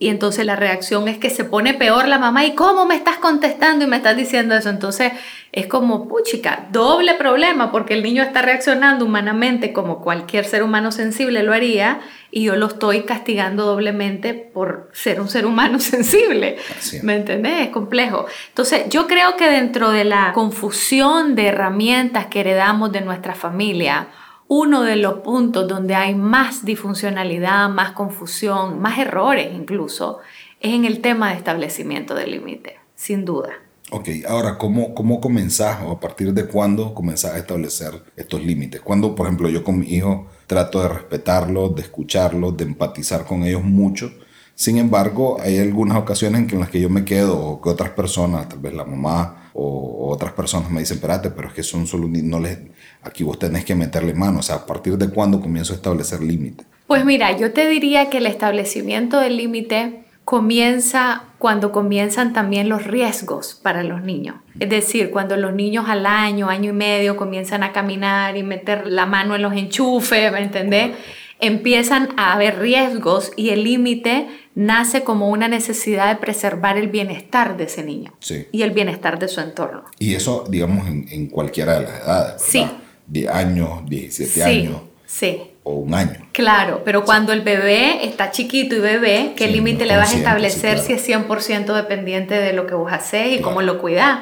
Y 0.00 0.08
entonces 0.10 0.46
la 0.46 0.54
reacción 0.54 1.08
es 1.08 1.18
que 1.18 1.28
se 1.28 1.44
pone 1.44 1.74
peor 1.74 2.06
la 2.06 2.20
mamá 2.20 2.44
y 2.44 2.54
cómo 2.54 2.86
me 2.86 2.94
estás 2.94 3.16
contestando 3.16 3.84
y 3.84 3.88
me 3.88 3.96
estás 3.96 4.16
diciendo 4.16 4.54
eso. 4.54 4.70
Entonces 4.70 5.12
es 5.50 5.66
como, 5.66 6.06
puchica, 6.06 6.68
doble 6.70 7.14
problema 7.14 7.72
porque 7.72 7.94
el 7.94 8.04
niño 8.04 8.22
está 8.22 8.42
reaccionando 8.42 9.04
humanamente 9.04 9.72
como 9.72 10.00
cualquier 10.00 10.44
ser 10.44 10.62
humano 10.62 10.92
sensible 10.92 11.42
lo 11.42 11.52
haría 11.52 12.00
y 12.30 12.44
yo 12.44 12.54
lo 12.54 12.66
estoy 12.66 13.02
castigando 13.02 13.66
doblemente 13.66 14.34
por 14.34 14.88
ser 14.92 15.20
un 15.20 15.28
ser 15.28 15.46
humano 15.46 15.80
sensible. 15.80 16.58
¿Me 17.02 17.16
entendés? 17.16 17.66
Es 17.66 17.70
complejo. 17.70 18.26
Entonces 18.50 18.88
yo 18.88 19.08
creo 19.08 19.36
que 19.36 19.50
dentro 19.50 19.90
de 19.90 20.04
la 20.04 20.32
confusión 20.32 21.34
de 21.34 21.46
herramientas 21.46 22.26
que 22.26 22.40
heredamos 22.40 22.92
de 22.92 23.00
nuestra 23.00 23.34
familia, 23.34 24.06
uno 24.48 24.82
de 24.82 24.96
los 24.96 25.20
puntos 25.20 25.68
donde 25.68 25.94
hay 25.94 26.14
más 26.14 26.64
disfuncionalidad, 26.64 27.68
más 27.68 27.92
confusión, 27.92 28.80
más 28.80 28.98
errores 28.98 29.54
incluso, 29.54 30.18
es 30.60 30.72
en 30.72 30.84
el 30.84 31.00
tema 31.00 31.30
de 31.30 31.36
establecimiento 31.36 32.14
de 32.14 32.26
límites, 32.26 32.74
sin 32.94 33.24
duda. 33.24 33.50
Ok, 33.90 34.08
ahora, 34.28 34.58
¿cómo, 34.58 34.94
¿cómo 34.94 35.20
comenzás 35.20 35.82
o 35.82 35.92
a 35.92 36.00
partir 36.00 36.34
de 36.34 36.46
cuándo 36.46 36.92
comenzás 36.94 37.34
a 37.34 37.38
establecer 37.38 38.02
estos 38.16 38.44
límites? 38.44 38.82
Cuando, 38.82 39.14
por 39.14 39.26
ejemplo, 39.26 39.48
yo 39.48 39.64
con 39.64 39.78
mi 39.78 39.86
hijo 39.86 40.26
trato 40.46 40.82
de 40.82 40.88
respetarlos, 40.88 41.74
de 41.74 41.82
escucharlos, 41.82 42.56
de 42.56 42.64
empatizar 42.64 43.24
con 43.24 43.44
ellos 43.44 43.64
mucho. 43.64 44.12
Sin 44.58 44.76
embargo, 44.76 45.36
hay 45.40 45.60
algunas 45.60 45.96
ocasiones 45.96 46.52
en 46.52 46.58
las 46.58 46.68
que 46.68 46.80
yo 46.80 46.90
me 46.90 47.04
quedo 47.04 47.38
o 47.38 47.62
que 47.62 47.68
otras 47.68 47.90
personas, 47.90 48.48
tal 48.48 48.58
vez 48.58 48.74
la 48.74 48.84
mamá 48.84 49.50
o, 49.52 50.10
otras 50.12 50.32
personas 50.32 50.68
me 50.68 50.80
dicen, 50.80 50.96
espérate, 50.96 51.30
pero 51.30 51.46
es 51.46 51.54
que 51.54 51.62
son 51.62 51.86
solo, 51.86 52.08
no 52.08 52.40
les, 52.40 52.58
aquí 53.04 53.22
vos 53.22 53.38
tenés 53.38 53.64
que 53.64 53.76
meterle 53.76 54.14
mano. 54.14 54.40
O 54.40 54.42
sea, 54.42 54.56
¿a 54.56 54.66
partir 54.66 54.98
de 54.98 55.10
cuándo 55.10 55.40
comienzo 55.40 55.74
a 55.74 55.76
establecer 55.76 56.20
límites? 56.22 56.66
Pues 56.88 57.04
mira, 57.04 57.36
yo 57.36 57.52
te 57.52 57.68
diría 57.68 58.10
que 58.10 58.18
el 58.18 58.26
establecimiento 58.26 59.20
del 59.20 59.36
límite 59.36 60.02
comienza 60.24 61.22
cuando 61.38 61.70
comienzan 61.70 62.32
también 62.32 62.68
los 62.68 62.84
riesgos 62.84 63.58
para 63.62 63.84
los 63.84 64.02
niños. 64.02 64.36
Es 64.58 64.70
decir, 64.70 65.12
cuando 65.12 65.36
los 65.36 65.54
niños 65.54 65.84
al 65.88 66.04
año, 66.04 66.48
año 66.48 66.70
y 66.70 66.74
medio 66.74 67.16
comienzan 67.16 67.62
a 67.62 67.72
caminar 67.72 68.36
y 68.36 68.42
meter 68.42 68.88
la 68.88 69.06
mano 69.06 69.36
en 69.36 69.42
los 69.42 69.52
enchufes, 69.52 70.32
¿me 70.32 70.42
entendés? 70.42 70.90
Empiezan 71.40 72.08
a 72.16 72.32
haber 72.32 72.58
riesgos 72.58 73.32
y 73.36 73.50
el 73.50 73.64
límite 73.64 74.26
nace 74.54 75.04
como 75.04 75.28
una 75.28 75.46
necesidad 75.46 76.08
de 76.08 76.16
preservar 76.16 76.76
el 76.76 76.88
bienestar 76.88 77.56
de 77.56 77.64
ese 77.64 77.84
niño 77.84 78.12
y 78.50 78.62
el 78.62 78.72
bienestar 78.72 79.18
de 79.18 79.28
su 79.28 79.40
entorno. 79.40 79.84
Y 79.98 80.14
eso, 80.14 80.44
digamos, 80.48 80.88
en, 80.88 81.28
cualquiera 81.28 81.78
de 81.78 81.82
las 81.82 82.00
edades. 82.00 82.06
¿verdad? 82.06 82.38
Sí. 82.44 82.66
10 83.06 83.30
años, 83.30 83.88
17 83.88 84.42
años. 84.42 84.80
Sí. 85.06 85.40
O 85.62 85.74
un 85.76 85.94
año. 85.94 86.28
Claro, 86.32 86.82
pero 86.84 87.04
cuando 87.04 87.32
el 87.32 87.42
bebé 87.42 88.06
está 88.06 88.30
chiquito 88.30 88.74
y 88.74 88.80
bebé, 88.80 89.34
¿qué 89.36 89.48
límite 89.48 89.86
le 89.86 89.96
vas 89.96 90.14
a 90.14 90.18
establecer 90.18 90.78
si 90.78 90.92
es 90.92 91.08
100% 91.08 91.74
dependiente 91.74 92.34
de 92.34 92.52
lo 92.52 92.66
que 92.66 92.74
vos 92.74 92.92
haces 92.92 93.38
y 93.38 93.40
cómo 93.40 93.62
lo 93.62 93.78
cuidás? 93.78 94.20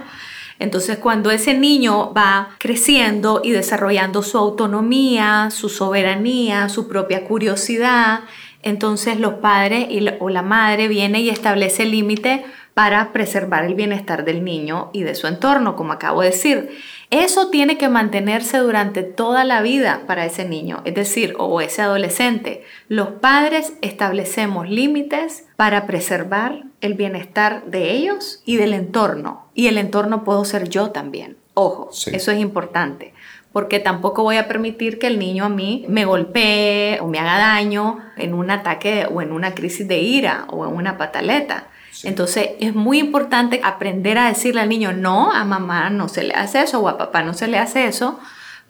Entonces, 0.58 0.98
cuando 0.98 1.30
ese 1.30 1.54
niño 1.54 2.12
va 2.14 2.50
creciendo 2.58 3.40
y 3.44 3.50
desarrollando 3.50 4.22
su 4.22 4.38
autonomía, 4.38 5.50
su 5.50 5.68
soberanía, 5.68 6.68
su 6.68 6.88
propia 6.88 7.24
curiosidad, 7.24 8.20
entonces 8.62 9.20
los 9.20 9.34
padres 9.34 9.86
o 10.18 10.28
la 10.28 10.42
madre 10.42 10.88
viene 10.88 11.20
y 11.20 11.28
establece 11.28 11.84
límite 11.84 12.44
para 12.74 13.12
preservar 13.12 13.64
el 13.64 13.74
bienestar 13.74 14.24
del 14.24 14.44
niño 14.44 14.90
y 14.92 15.02
de 15.02 15.14
su 15.14 15.26
entorno, 15.26 15.76
como 15.76 15.92
acabo 15.92 16.22
de 16.22 16.30
decir. 16.30 16.70
Eso 17.10 17.50
tiene 17.50 17.78
que 17.78 17.88
mantenerse 17.88 18.58
durante 18.58 19.02
toda 19.02 19.44
la 19.44 19.62
vida 19.62 20.02
para 20.06 20.26
ese 20.26 20.44
niño, 20.44 20.82
es 20.84 20.94
decir, 20.94 21.34
o 21.38 21.60
ese 21.60 21.82
adolescente. 21.82 22.64
Los 22.88 23.10
padres 23.20 23.74
establecemos 23.80 24.68
límites 24.68 25.44
para 25.56 25.86
preservar 25.86 26.64
el 26.80 26.94
bienestar 26.94 27.64
de 27.66 27.92
ellos 27.92 28.42
y 28.44 28.56
del 28.56 28.72
entorno. 28.72 29.46
Y 29.54 29.68
el 29.68 29.78
entorno 29.78 30.24
puedo 30.24 30.44
ser 30.44 30.68
yo 30.68 30.90
también. 30.90 31.36
Ojo, 31.54 31.90
eso 31.90 32.32
es 32.32 32.38
importante 32.38 33.14
porque 33.56 33.78
tampoco 33.78 34.22
voy 34.22 34.36
a 34.36 34.48
permitir 34.48 34.98
que 34.98 35.06
el 35.06 35.18
niño 35.18 35.46
a 35.46 35.48
mí 35.48 35.86
me 35.88 36.04
golpee 36.04 37.00
o 37.00 37.06
me 37.06 37.18
haga 37.18 37.38
daño 37.38 38.00
en 38.18 38.34
un 38.34 38.50
ataque 38.50 39.08
o 39.10 39.22
en 39.22 39.32
una 39.32 39.54
crisis 39.54 39.88
de 39.88 39.98
ira 39.98 40.44
o 40.50 40.66
en 40.66 40.74
una 40.74 40.98
pataleta. 40.98 41.68
Entonces 42.06 42.50
es 42.60 42.72
muy 42.72 43.00
importante 43.00 43.60
aprender 43.64 44.16
a 44.16 44.28
decirle 44.28 44.60
al 44.60 44.68
niño, 44.68 44.92
no, 44.92 45.32
a 45.32 45.44
mamá 45.44 45.90
no 45.90 46.08
se 46.08 46.22
le 46.22 46.34
hace 46.34 46.62
eso 46.62 46.78
o 46.80 46.88
a 46.88 46.96
papá 46.96 47.24
no 47.24 47.34
se 47.34 47.48
le 47.48 47.58
hace 47.58 47.88
eso, 47.88 48.20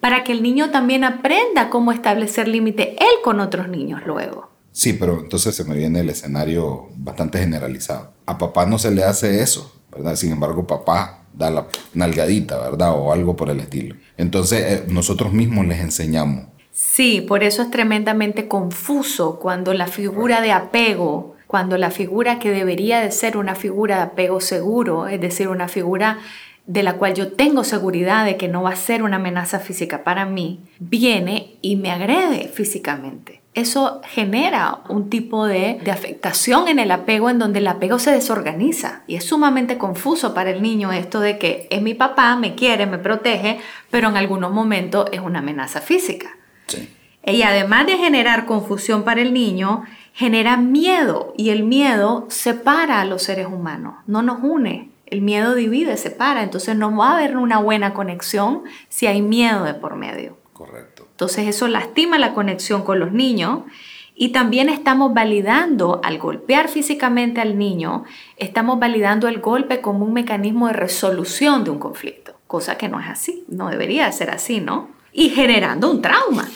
para 0.01 0.25
que 0.25 0.33
el 0.33 0.43
niño 0.43 0.71
también 0.71 1.05
aprenda 1.05 1.69
cómo 1.69 1.93
establecer 1.93 2.49
límite 2.49 2.97
él 2.99 3.21
con 3.23 3.41
otros 3.41 3.69
niños 3.69 4.01
luego. 4.07 4.51
Sí, 4.73 4.95
pero 4.95 5.21
entonces 5.21 5.55
se 5.55 5.65
me 5.65 5.77
viene 5.77 6.01
el 6.01 6.09
escenario 6.09 6.89
bastante 6.97 7.39
generalizado. 7.39 8.15
A 8.25 8.39
papá 8.39 8.65
no 8.65 8.79
se 8.79 8.91
le 8.91 9.05
hace 9.05 9.43
eso, 9.43 9.71
¿verdad? 9.93 10.17
Sin 10.17 10.33
embargo, 10.33 10.67
papá 10.67 11.25
da 11.35 11.51
la 11.51 11.67
nalgadita, 11.93 12.59
¿verdad? 12.59 12.95
O 12.97 13.13
algo 13.13 13.37
por 13.37 13.51
el 13.51 13.61
estilo. 13.61 13.97
Entonces, 14.17 14.63
eh, 14.63 14.85
nosotros 14.89 15.35
mismos 15.35 15.67
les 15.67 15.81
enseñamos. 15.81 16.47
Sí, 16.73 17.21
por 17.21 17.43
eso 17.43 17.61
es 17.63 17.71
tremendamente 17.71 18.49
confuso 18.49 19.39
cuando 19.39 19.75
la 19.75 19.87
figura 19.89 20.41
de 20.41 20.53
apego, 20.53 21.36
cuando 21.47 21.79
la 21.79 21.91
figura 21.91 22.39
que 22.39 22.51
debería 22.51 23.01
de 23.01 23.11
ser 23.11 23.37
una 23.37 23.55
figura 23.55 23.97
de 23.97 24.03
apego 24.03 24.41
seguro, 24.41 25.09
es 25.09 25.21
decir, 25.21 25.49
una 25.49 25.69
figura 25.69 26.19
de 26.67 26.83
la 26.83 26.95
cual 26.95 27.15
yo 27.15 27.33
tengo 27.33 27.63
seguridad 27.63 28.25
de 28.25 28.37
que 28.37 28.49
no 28.49 28.63
va 28.63 28.71
a 28.71 28.77
ser 28.77 29.03
una 29.03 29.17
amenaza 29.17 29.61
física 29.61 30.03
para 30.03 30.27
mí, 30.27 30.61
viene 30.81 31.57
y 31.63 31.77
me 31.77 31.93
agrede 31.93 32.49
físicamente. 32.49 33.41
Eso 33.55 34.03
genera 34.05 34.81
un 34.91 35.09
tipo 35.09 35.47
de, 35.47 35.81
afectación 35.91 36.69
en 36.69 36.79
el 36.79 36.91
apego 36.91 37.31
en 37.31 37.39
donde 37.39 37.61
el 37.61 37.69
apego 37.69 37.99
se 37.99 38.11
desorganiza. 38.11 39.03
Y 39.07 39.15
es 39.15 39.25
sumamente 39.25 39.79
confuso 39.79 40.35
para 40.35 40.51
el 40.51 40.61
niño 40.61 40.93
esto 40.93 41.21
de 41.21 41.39
que 41.39 41.67
es 41.71 41.81
mi 41.81 41.95
papá, 41.95 42.37
me 42.37 42.55
quiere, 42.55 42.85
me 42.85 42.99
protege, 42.99 43.59
pero 43.91 44.11
en 44.11 44.17
algunos 44.19 44.53
momentos 44.53 45.09
es 45.11 45.21
una 45.21 45.39
amenaza 45.39 45.81
física. 45.81 46.37
Y 47.25 47.43
además 47.43 47.87
de 47.87 47.97
generar 47.97 48.45
confusión 48.45 49.05
para 49.05 49.23
el 49.23 49.33
niño, 49.33 49.85
genera 50.17 50.57
miedo 50.57 51.35
y 51.37 51.51
el 51.51 51.63
miedo 51.63 52.25
separa 52.31 53.03
a 53.03 53.05
los 53.05 53.23
seres 53.23 53.49
humanos, 53.49 53.97
no 54.07 54.23
nos 54.23 54.43
une. 54.43 54.89
El 55.05 55.21
miedo 55.21 55.55
divide, 55.55 55.99
separa, 55.99 56.43
entonces 56.43 56.75
no 56.75 56.97
va 56.97 57.11
a 57.11 57.19
haber 57.19 57.37
una 57.37 57.59
buena 57.59 57.93
conexión 57.93 58.63
si 58.89 59.07
hay 59.07 59.21
miedo 59.21 59.65
de 59.65 59.75
por 59.75 59.95
medio. 59.95 60.39
Correcto. 60.55 61.07
Entonces 61.11 61.47
eso 61.47 61.69
lastima 61.69 62.19
la 62.19 62.33
conexión 62.33 62.83
con 62.83 62.99
los 62.99 63.13
niños 63.13 63.65
y 64.15 64.31
también 64.31 64.71
estamos 64.71 65.13
validando, 65.13 66.01
al 66.03 66.17
golpear 66.19 66.69
físicamente 66.69 67.43
al 67.43 67.59
niño, 67.59 68.05
estamos 68.39 68.79
validando 68.79 69.29
el 69.29 69.41
golpe 69.41 69.83
como 69.83 70.07
un 70.07 70.15
mecanismo 70.15 70.69
de 70.69 70.73
resolución 70.73 71.63
de 71.63 71.71
un 71.71 71.79
conflicto, 71.79 72.35
cosa 72.47 72.79
que 72.79 72.89
no 72.89 72.99
es 72.99 73.07
así, 73.07 73.45
no 73.49 73.69
debería 73.69 74.11
ser 74.13 74.31
así, 74.31 74.61
¿no? 74.61 74.89
Y 75.13 75.29
generando 75.29 75.91
un 75.91 76.01
trauma. 76.01 76.49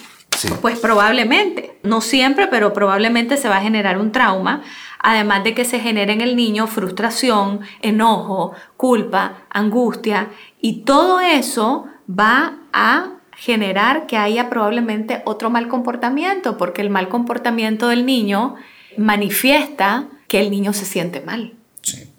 Pues 0.61 0.79
probablemente, 0.79 1.79
no 1.83 2.01
siempre, 2.01 2.47
pero 2.47 2.73
probablemente 2.73 3.37
se 3.37 3.49
va 3.49 3.57
a 3.57 3.61
generar 3.61 3.97
un 3.97 4.11
trauma, 4.11 4.61
además 4.99 5.43
de 5.43 5.53
que 5.53 5.65
se 5.65 5.79
genere 5.79 6.13
en 6.13 6.21
el 6.21 6.35
niño 6.35 6.67
frustración, 6.67 7.61
enojo, 7.81 8.53
culpa, 8.77 9.45
angustia, 9.49 10.29
y 10.59 10.81
todo 10.81 11.19
eso 11.19 11.85
va 12.09 12.59
a 12.73 13.13
generar 13.35 14.05
que 14.05 14.17
haya 14.17 14.49
probablemente 14.49 15.21
otro 15.25 15.49
mal 15.49 15.67
comportamiento, 15.67 16.57
porque 16.57 16.81
el 16.81 16.89
mal 16.89 17.09
comportamiento 17.09 17.87
del 17.87 18.05
niño 18.05 18.55
manifiesta 18.97 20.05
que 20.27 20.39
el 20.39 20.51
niño 20.51 20.73
se 20.73 20.85
siente 20.85 21.21
mal. 21.21 21.53
Sí. 21.81 22.10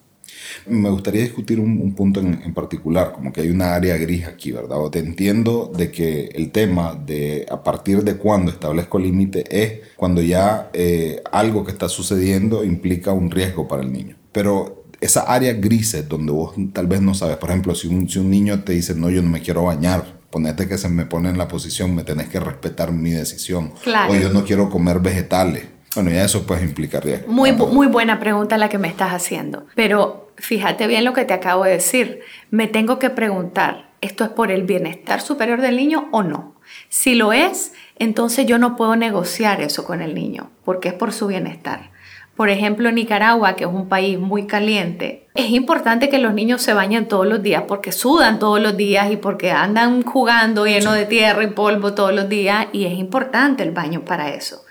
Me 0.67 0.91
gustaría 0.91 1.23
discutir 1.23 1.61
un, 1.61 1.95
punto 1.95 2.21
en, 2.21 2.55
particular, 2.55 3.13
como 3.13 3.33
que 3.33 3.43
hay 3.43 3.51
una 3.51 3.75
área 3.75 3.97
gris 3.97 4.27
aquí, 4.27 4.53
¿verdad? 4.53 4.79
O 4.81 4.91
te 4.91 4.99
entiendo 4.99 5.71
de 5.77 5.91
que 5.91 6.27
el 6.35 6.51
tema 6.51 6.95
de 6.95 7.47
a 7.51 7.63
partir 7.63 8.03
de 8.05 8.17
cuándo 8.17 8.51
establezco 8.51 8.99
límite 8.99 9.45
es 9.51 9.81
cuando 9.97 10.23
ya 10.23 10.71
eh, 10.73 11.23
algo 11.33 11.65
que 11.65 11.73
está 11.73 11.89
sucediendo 11.89 12.65
implica 12.65 13.13
un 13.13 13.31
riesgo 13.31 13.69
para 13.69 13.83
el 13.83 13.93
niño. 13.93 14.17
Pero 14.33 14.85
esa 15.01 15.23
área 15.23 15.53
gris 15.53 15.97
donde 16.09 16.33
vos 16.33 16.55
tal 16.73 16.87
vez 16.87 17.01
no 17.03 17.15
sabes, 17.15 17.37
por 17.37 17.51
ejemplo, 17.51 17.75
si 17.75 17.89
un, 17.89 18.09
si 18.09 18.21
un 18.21 18.31
niño 18.31 18.63
te 18.63 18.73
dice, 18.73 18.95
no, 18.95 19.11
yo 19.11 19.21
no 19.21 19.29
me 19.29 19.41
quiero 19.41 19.65
bañar, 19.65 20.21
ponete 20.31 20.67
que 20.67 20.79
se 20.79 20.89
me 20.89 21.07
pone 21.07 21.29
en 21.29 21.39
la 21.39 21.49
posición, 21.49 21.95
me 21.95 22.05
tenés 22.05 22.29
que 22.29 22.41
respetar 22.41 22.93
mi 22.93 23.11
decisión. 23.11 23.73
O 24.09 24.15
yo 24.15 24.31
no 24.33 24.45
quiero 24.45 24.71
comer 24.71 25.01
vegetales. 25.01 25.65
Bueno, 25.95 26.11
ya 26.11 26.25
eso 26.25 26.47
puede 26.47 26.65
implicar 26.65 27.05
riesgo. 27.05 27.31
Muy, 27.31 27.53
muy 27.53 27.87
buena 27.87 28.19
pregunta 28.19 28.59
la 28.59 28.69
que 28.69 28.79
me 28.79 28.89
estás 28.89 29.13
haciendo. 29.13 29.67
Pero 29.75 30.33
fíjate 30.37 30.87
bien 30.87 31.05
lo 31.05 31.13
que 31.13 31.25
te 31.25 31.35
acabo 31.35 31.65
de 31.65 31.73
decir. 31.73 32.21
Me 32.51 32.67
tengo 32.67 32.99
que 32.99 33.11
preguntar, 33.11 33.91
¿esto 34.01 34.25
es 34.25 34.31
por 34.31 34.51
el 34.51 34.63
bienestar 34.63 35.21
superior 35.21 35.61
del 35.61 35.77
niño 35.77 36.09
o 36.13 36.23
no? 36.23 36.55
Si 36.89 37.15
lo 37.15 37.33
es, 37.33 37.73
entonces 37.99 38.47
yo 38.47 38.59
no 38.59 38.77
puedo 38.77 38.97
negociar 38.97 39.61
eso 39.61 39.85
con 39.85 40.01
el 40.01 40.15
niño, 40.15 40.51
porque 40.65 40.89
es 40.89 40.95
por 40.95 41.13
su 41.13 41.27
bienestar. 41.27 41.91
Por 42.37 42.49
ejemplo, 42.49 42.91
Nicaragua, 42.91 43.57
que 43.57 43.65
es 43.65 43.71
un 43.71 43.89
país 43.89 44.19
muy 44.19 44.47
caliente, 44.47 45.29
es 45.35 45.51
importante 45.51 46.09
que 46.09 46.19
los 46.19 46.33
niños 46.33 46.63
se 46.63 46.73
bañen 46.73 47.07
todos 47.07 47.27
los 47.27 47.43
días 47.43 47.65
porque 47.69 47.93
sudan 47.93 48.39
todos 48.39 48.61
los 48.61 48.77
días 48.77 49.13
y 49.13 49.17
porque 49.17 49.51
andan 49.51 50.03
jugando 50.03 50.65
lleno 50.65 50.93
de 50.93 51.05
tierra 51.05 51.45
y 51.45 51.49
polvo 51.49 51.93
todos 51.93 52.15
los 52.15 52.29
días 52.29 52.69
y 52.73 52.87
es 52.87 52.95
importante 52.95 53.63
el 53.63 53.71
baño 53.71 54.05
para 54.05 54.31
eso. 54.31 54.65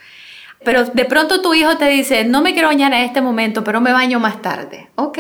Pero 0.64 0.86
de 0.86 1.06
pronto 1.06 1.42
tu 1.42 1.54
hijo 1.54 1.78
te 1.78 1.88
dice, 1.90 2.24
no 2.26 2.42
me 2.42 2.54
quiero 2.54 2.68
bañar 2.68 2.94
en 2.94 3.02
este 3.02 3.22
momento, 3.22 3.64
pero 3.64 3.82
me 3.82 3.92
baño 3.92 4.20
más 4.20 4.42
tarde. 4.42 4.90
Ok, 4.96 5.20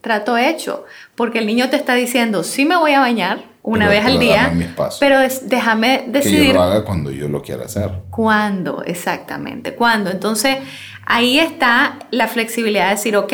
trato 0.00 0.36
hecho, 0.36 0.84
porque 1.16 1.40
el 1.40 1.46
niño 1.46 1.68
te 1.70 1.76
está 1.76 1.94
diciendo, 1.94 2.44
sí 2.44 2.64
me 2.64 2.76
voy 2.76 2.92
a 2.92 3.00
bañar, 3.00 3.56
una 3.66 3.88
vez 3.88 4.04
al 4.04 4.20
día, 4.20 4.52
pero 5.00 5.18
déjame 5.42 6.04
decidir. 6.06 6.40
Que 6.40 6.46
yo 6.48 6.54
lo 6.54 6.62
haga 6.62 6.84
cuando 6.84 7.10
yo 7.10 7.28
lo 7.28 7.42
quiera 7.42 7.64
hacer. 7.64 7.90
¿Cuándo? 8.10 8.84
Exactamente. 8.84 9.74
¿Cuándo? 9.74 10.10
Entonces, 10.10 10.58
ahí 11.04 11.40
está 11.40 11.98
la 12.12 12.28
flexibilidad 12.28 12.84
de 12.84 12.90
decir, 12.92 13.16
ok, 13.16 13.32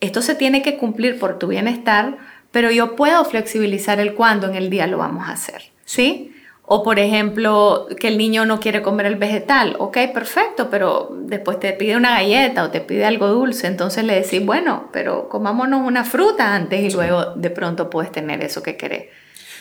esto 0.00 0.22
se 0.22 0.36
tiene 0.36 0.62
que 0.62 0.76
cumplir 0.76 1.18
por 1.18 1.40
tu 1.40 1.48
bienestar, 1.48 2.16
pero 2.52 2.70
yo 2.70 2.94
puedo 2.94 3.24
flexibilizar 3.24 3.98
el 3.98 4.14
cuándo 4.14 4.46
en 4.46 4.54
el 4.54 4.70
día 4.70 4.86
lo 4.86 4.98
vamos 4.98 5.28
a 5.28 5.32
hacer. 5.32 5.72
¿Sí? 5.84 6.35
O 6.68 6.82
por 6.82 6.98
ejemplo, 6.98 7.86
que 8.00 8.08
el 8.08 8.18
niño 8.18 8.44
no 8.44 8.58
quiere 8.58 8.82
comer 8.82 9.06
el 9.06 9.14
vegetal. 9.14 9.76
Ok, 9.78 9.98
perfecto, 10.12 10.68
pero 10.68 11.08
después 11.12 11.60
te 11.60 11.72
pide 11.72 11.96
una 11.96 12.14
galleta 12.14 12.64
o 12.64 12.70
te 12.70 12.80
pide 12.80 13.04
algo 13.04 13.28
dulce. 13.28 13.68
Entonces 13.68 14.04
le 14.04 14.20
decís, 14.20 14.44
bueno, 14.44 14.88
pero 14.92 15.28
comámonos 15.28 15.86
una 15.86 16.02
fruta 16.04 16.56
antes 16.56 16.82
y 16.82 16.90
luego 16.90 17.36
de 17.36 17.50
pronto 17.50 17.88
puedes 17.88 18.10
tener 18.10 18.42
eso 18.42 18.64
que 18.64 18.76
querés. 18.76 19.06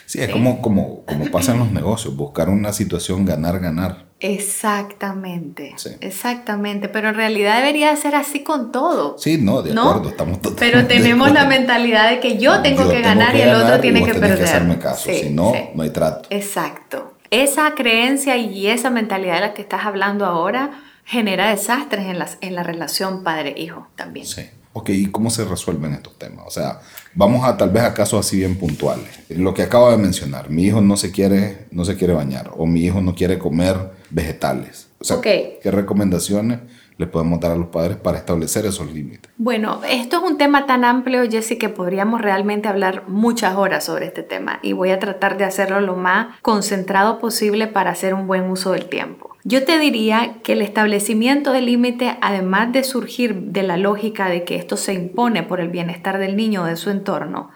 Sí, 0.06 0.22
es 0.22 0.30
Como, 0.30 0.62
como, 0.62 1.04
como 1.06 1.26
pasa 1.32 1.54
en 1.54 1.60
los 1.60 1.72
negocios, 1.72 2.16
buscar 2.16 2.50
una 2.50 2.74
situación 2.74 3.26
ganar-ganar. 3.26 4.06
Exactamente, 4.20 5.76
exactamente, 6.00 6.88
pero 6.88 7.10
en 7.10 7.16
realidad 7.16 7.58
debería 7.58 7.94
ser 7.98 8.16
así 8.16 8.44
con 8.44 8.72
todo. 8.72 9.18
Sí, 9.18 9.38
no, 9.38 9.62
de 9.62 9.72
acuerdo, 9.78 10.10
estamos 10.10 10.42
totalmente 10.42 10.72
Pero 10.72 10.88
tenemos 10.88 11.32
la 11.34 11.46
mentalidad 11.46 12.10
de 12.10 12.22
que 12.22 12.38
yo 12.38 12.62
tengo 12.62 12.90
que 12.90 13.02
ganar 13.02 13.36
y 13.36 13.42
el 13.42 13.54
otro 13.54 13.80
tiene 13.82 14.04
que 14.06 14.14
perder. 14.14 14.38
Que 14.38 14.44
hacerme 14.46 14.80
caso, 14.80 15.10
si 15.12 15.30
no, 15.30 15.54
no 15.74 15.84
hay 15.84 15.90
trato. 15.90 16.28
Exacto. 16.32 17.14
Esa 17.30 17.74
creencia 17.76 18.38
y 18.38 18.68
esa 18.68 18.90
mentalidad 18.90 19.36
de 19.36 19.42
la 19.42 19.54
que 19.54 19.64
estás 19.64 19.86
hablando 19.86 20.26
ahora 20.26 20.72
genera 21.04 21.50
desastres 21.50 22.06
en, 22.06 22.18
las, 22.18 22.38
en 22.42 22.56
la 22.56 22.64
relación 22.64 23.24
padre-hijo 23.24 23.88
también. 23.96 24.26
Sí. 24.26 24.50
Ok, 24.78 24.90
¿y 24.90 25.06
cómo 25.06 25.30
se 25.30 25.46
resuelven 25.46 25.94
estos 25.94 26.20
temas? 26.20 26.44
O 26.46 26.50
sea, 26.50 26.82
vamos 27.14 27.46
a 27.46 27.56
tal 27.56 27.70
vez 27.70 27.84
a 27.84 27.94
casos 27.94 28.20
así 28.20 28.40
bien 28.40 28.58
puntuales. 28.58 29.22
Lo 29.30 29.54
que 29.54 29.64
acabo 29.64 29.90
de 29.90 29.96
mencionar, 29.96 30.50
mi 30.50 30.64
hijo 30.66 30.82
no 30.82 30.98
se 30.98 31.14
quiere, 31.14 31.68
no 31.72 31.86
se 31.86 31.96
quiere 31.96 32.14
bañar 32.14 32.52
o 32.58 32.66
mi 32.66 32.82
hijo 32.82 33.00
no 33.00 33.16
quiere 33.16 33.40
comer 33.40 33.78
vegetales. 34.10 34.90
O 35.00 35.06
sea, 35.06 35.22
¿qué 35.22 35.62
recomendaciones 35.64 36.60
le 36.98 37.08
podemos 37.08 37.40
dar 37.40 37.52
a 37.52 37.56
los 37.56 37.68
padres 37.68 37.96
para 37.96 38.18
establecer 38.18 38.66
esos 38.66 38.92
límites? 38.92 39.32
Bueno, 39.38 39.80
esto 39.90 40.18
es 40.18 40.24
un 40.30 40.38
tema 40.38 40.66
tan 40.66 40.84
amplio, 40.84 41.24
Jesse, 41.32 41.58
que 41.58 41.70
podríamos 41.70 42.22
realmente 42.22 42.68
hablar 42.68 43.08
muchas 43.08 43.56
horas 43.56 43.86
sobre 43.86 44.08
este 44.08 44.24
tema 44.24 44.60
y 44.62 44.74
voy 44.74 44.92
a 44.92 45.00
tratar 45.00 45.38
de 45.38 45.46
hacerlo 45.46 45.80
lo 45.80 45.96
más 45.96 46.36
concentrado 46.42 47.20
posible 47.20 47.68
para 47.68 47.92
hacer 47.92 48.14
un 48.14 48.28
buen 48.28 48.50
uso 48.50 48.74
del 48.74 48.90
tiempo. 48.90 49.35
Yo 49.48 49.64
te 49.64 49.78
diría 49.78 50.38
que 50.44 50.54
el 50.54 50.64
establecimiento 50.64 51.52
de 51.52 51.62
límite, 51.62 52.18
además 52.20 52.74
de 52.74 52.84
surgir 52.84 53.36
de 53.36 53.62
la 53.62 53.78
lógica 53.78 54.28
de 54.28 54.44
que 54.44 54.56
esto 54.56 54.76
se 54.76 54.96
impone 54.96 55.44
por 55.44 55.62
el 55.62 55.70
bienestar 55.70 56.18
del 56.18 56.36
niño 56.36 56.64
o 56.64 56.66
de 56.66 56.76
su 56.76 56.90
entorno, 56.90 57.52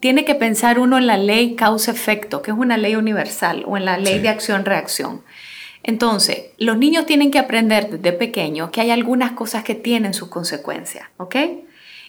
tiene 0.00 0.24
que 0.24 0.34
pensar 0.34 0.78
uno 0.78 0.96
en 0.96 1.06
la 1.06 1.18
ley 1.18 1.54
causa-efecto, 1.54 2.40
que 2.40 2.50
es 2.50 2.56
una 2.56 2.78
ley 2.78 2.96
universal, 2.96 3.62
o 3.66 3.76
en 3.76 3.84
la 3.84 3.98
ley 3.98 4.20
de 4.20 4.30
acción-reacción. 4.30 5.20
Entonces, 5.82 6.46
los 6.56 6.78
niños 6.78 7.04
tienen 7.04 7.30
que 7.30 7.38
aprender 7.38 7.90
desde 7.90 8.16
pequeños 8.16 8.70
que 8.70 8.80
hay 8.80 8.90
algunas 8.90 9.32
cosas 9.32 9.64
que 9.64 9.74
tienen 9.74 10.14
sus 10.14 10.28
consecuencias, 10.28 11.08
¿ok? 11.18 11.36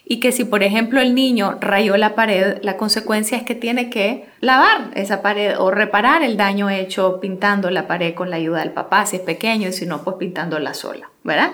Y 0.04 0.18
que 0.18 0.32
si, 0.32 0.44
por 0.44 0.62
ejemplo, 0.62 1.00
el 1.00 1.14
niño 1.14 1.58
rayó 1.60 1.96
la 1.96 2.14
pared, 2.14 2.58
la 2.62 2.76
consecuencia 2.76 3.36
es 3.36 3.44
que 3.44 3.54
tiene 3.54 3.90
que 3.90 4.26
lavar 4.40 4.90
esa 4.94 5.22
pared 5.22 5.58
o 5.58 5.70
reparar 5.70 6.22
el 6.22 6.36
daño 6.36 6.68
hecho 6.68 7.20
pintando 7.20 7.70
la 7.70 7.86
pared 7.86 8.14
con 8.14 8.30
la 8.30 8.36
ayuda 8.36 8.60
del 8.60 8.72
papá, 8.72 9.06
si 9.06 9.16
es 9.16 9.22
pequeño, 9.22 9.68
y 9.68 9.72
si 9.72 9.86
no, 9.86 10.02
pues 10.02 10.16
pintándola 10.18 10.74
sola, 10.74 11.10
¿verdad? 11.22 11.52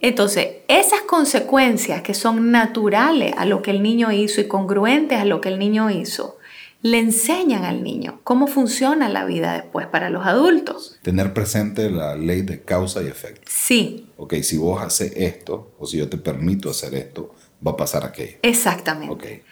Entonces, 0.00 0.48
esas 0.66 1.02
consecuencias 1.02 2.02
que 2.02 2.14
son 2.14 2.50
naturales 2.50 3.34
a 3.36 3.44
lo 3.44 3.60
que 3.60 3.70
el 3.70 3.82
niño 3.82 4.10
hizo 4.10 4.40
y 4.40 4.48
congruentes 4.48 5.18
a 5.20 5.26
lo 5.26 5.40
que 5.40 5.50
el 5.50 5.58
niño 5.58 5.90
hizo, 5.90 6.38
le 6.82 6.98
enseñan 6.98 7.64
al 7.64 7.82
niño 7.82 8.20
cómo 8.24 8.46
funciona 8.46 9.10
la 9.10 9.26
vida 9.26 9.52
después 9.52 9.86
para 9.86 10.08
los 10.08 10.26
adultos. 10.26 10.98
Tener 11.02 11.34
presente 11.34 11.90
la 11.90 12.16
ley 12.16 12.40
de 12.40 12.62
causa 12.62 13.02
y 13.02 13.06
efecto. 13.06 13.42
Sí. 13.46 14.08
Ok, 14.16 14.34
si 14.36 14.56
vos 14.56 14.82
haces 14.82 15.12
esto 15.16 15.72
o 15.78 15.86
si 15.86 15.98
yo 15.98 16.08
te 16.08 16.16
permito 16.16 16.70
hacer 16.70 16.94
esto, 16.94 17.34
va 17.66 17.72
a 17.72 17.76
pasar 17.76 18.04
aquello. 18.04 18.38
Exactamente. 18.42 19.14
Okay. 19.14 19.42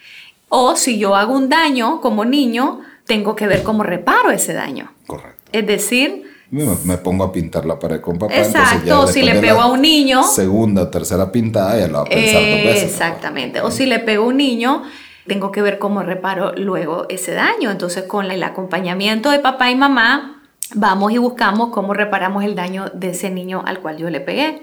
O 0.48 0.76
si 0.76 0.98
yo 0.98 1.14
hago 1.14 1.34
un 1.34 1.48
daño 1.48 2.00
como 2.00 2.24
niño, 2.24 2.80
tengo 3.06 3.36
que 3.36 3.46
ver 3.46 3.62
cómo 3.62 3.82
reparo 3.82 4.30
ese 4.30 4.52
daño. 4.52 4.92
Correcto. 5.06 5.42
Es 5.52 5.66
decir, 5.66 6.24
me, 6.50 6.96
pongo 6.96 7.24
a 7.24 7.32
pintar 7.32 7.66
la 7.66 7.78
pared 7.78 8.00
con 8.00 8.18
papá. 8.18 8.34
Exacto, 8.34 9.00
o 9.00 9.06
si 9.06 9.22
le 9.22 9.34
pego 9.40 9.60
a 9.60 9.66
un 9.66 9.82
niño. 9.82 10.22
Segunda 10.22 10.90
tercera 10.90 11.30
pintada, 11.30 11.78
ya 11.78 11.88
lo 11.88 11.94
va 11.94 12.00
a 12.02 12.04
pensar 12.04 12.40
dos 12.40 12.62
veces. 12.64 12.82
Exactamente. 12.84 13.60
O 13.60 13.70
si 13.70 13.84
le 13.84 13.98
pego 13.98 14.24
a 14.24 14.28
un 14.28 14.38
niño, 14.38 14.82
tengo 15.26 15.52
que 15.52 15.60
ver 15.60 15.78
cómo 15.78 16.02
reparo 16.02 16.52
luego 16.56 17.06
ese 17.10 17.32
daño. 17.32 17.70
Entonces, 17.70 18.04
con 18.04 18.30
el 18.30 18.42
acompañamiento 18.42 19.30
de 19.30 19.40
papá 19.40 19.70
y 19.70 19.76
mamá, 19.76 20.42
vamos 20.74 21.12
y 21.12 21.18
buscamos 21.18 21.68
cómo 21.68 21.92
reparamos 21.92 22.44
el 22.44 22.54
daño 22.54 22.90
de 22.94 23.10
ese 23.10 23.30
niño 23.30 23.62
al 23.66 23.80
cual 23.80 23.98
yo 23.98 24.08
le 24.08 24.20
pegué. 24.20 24.62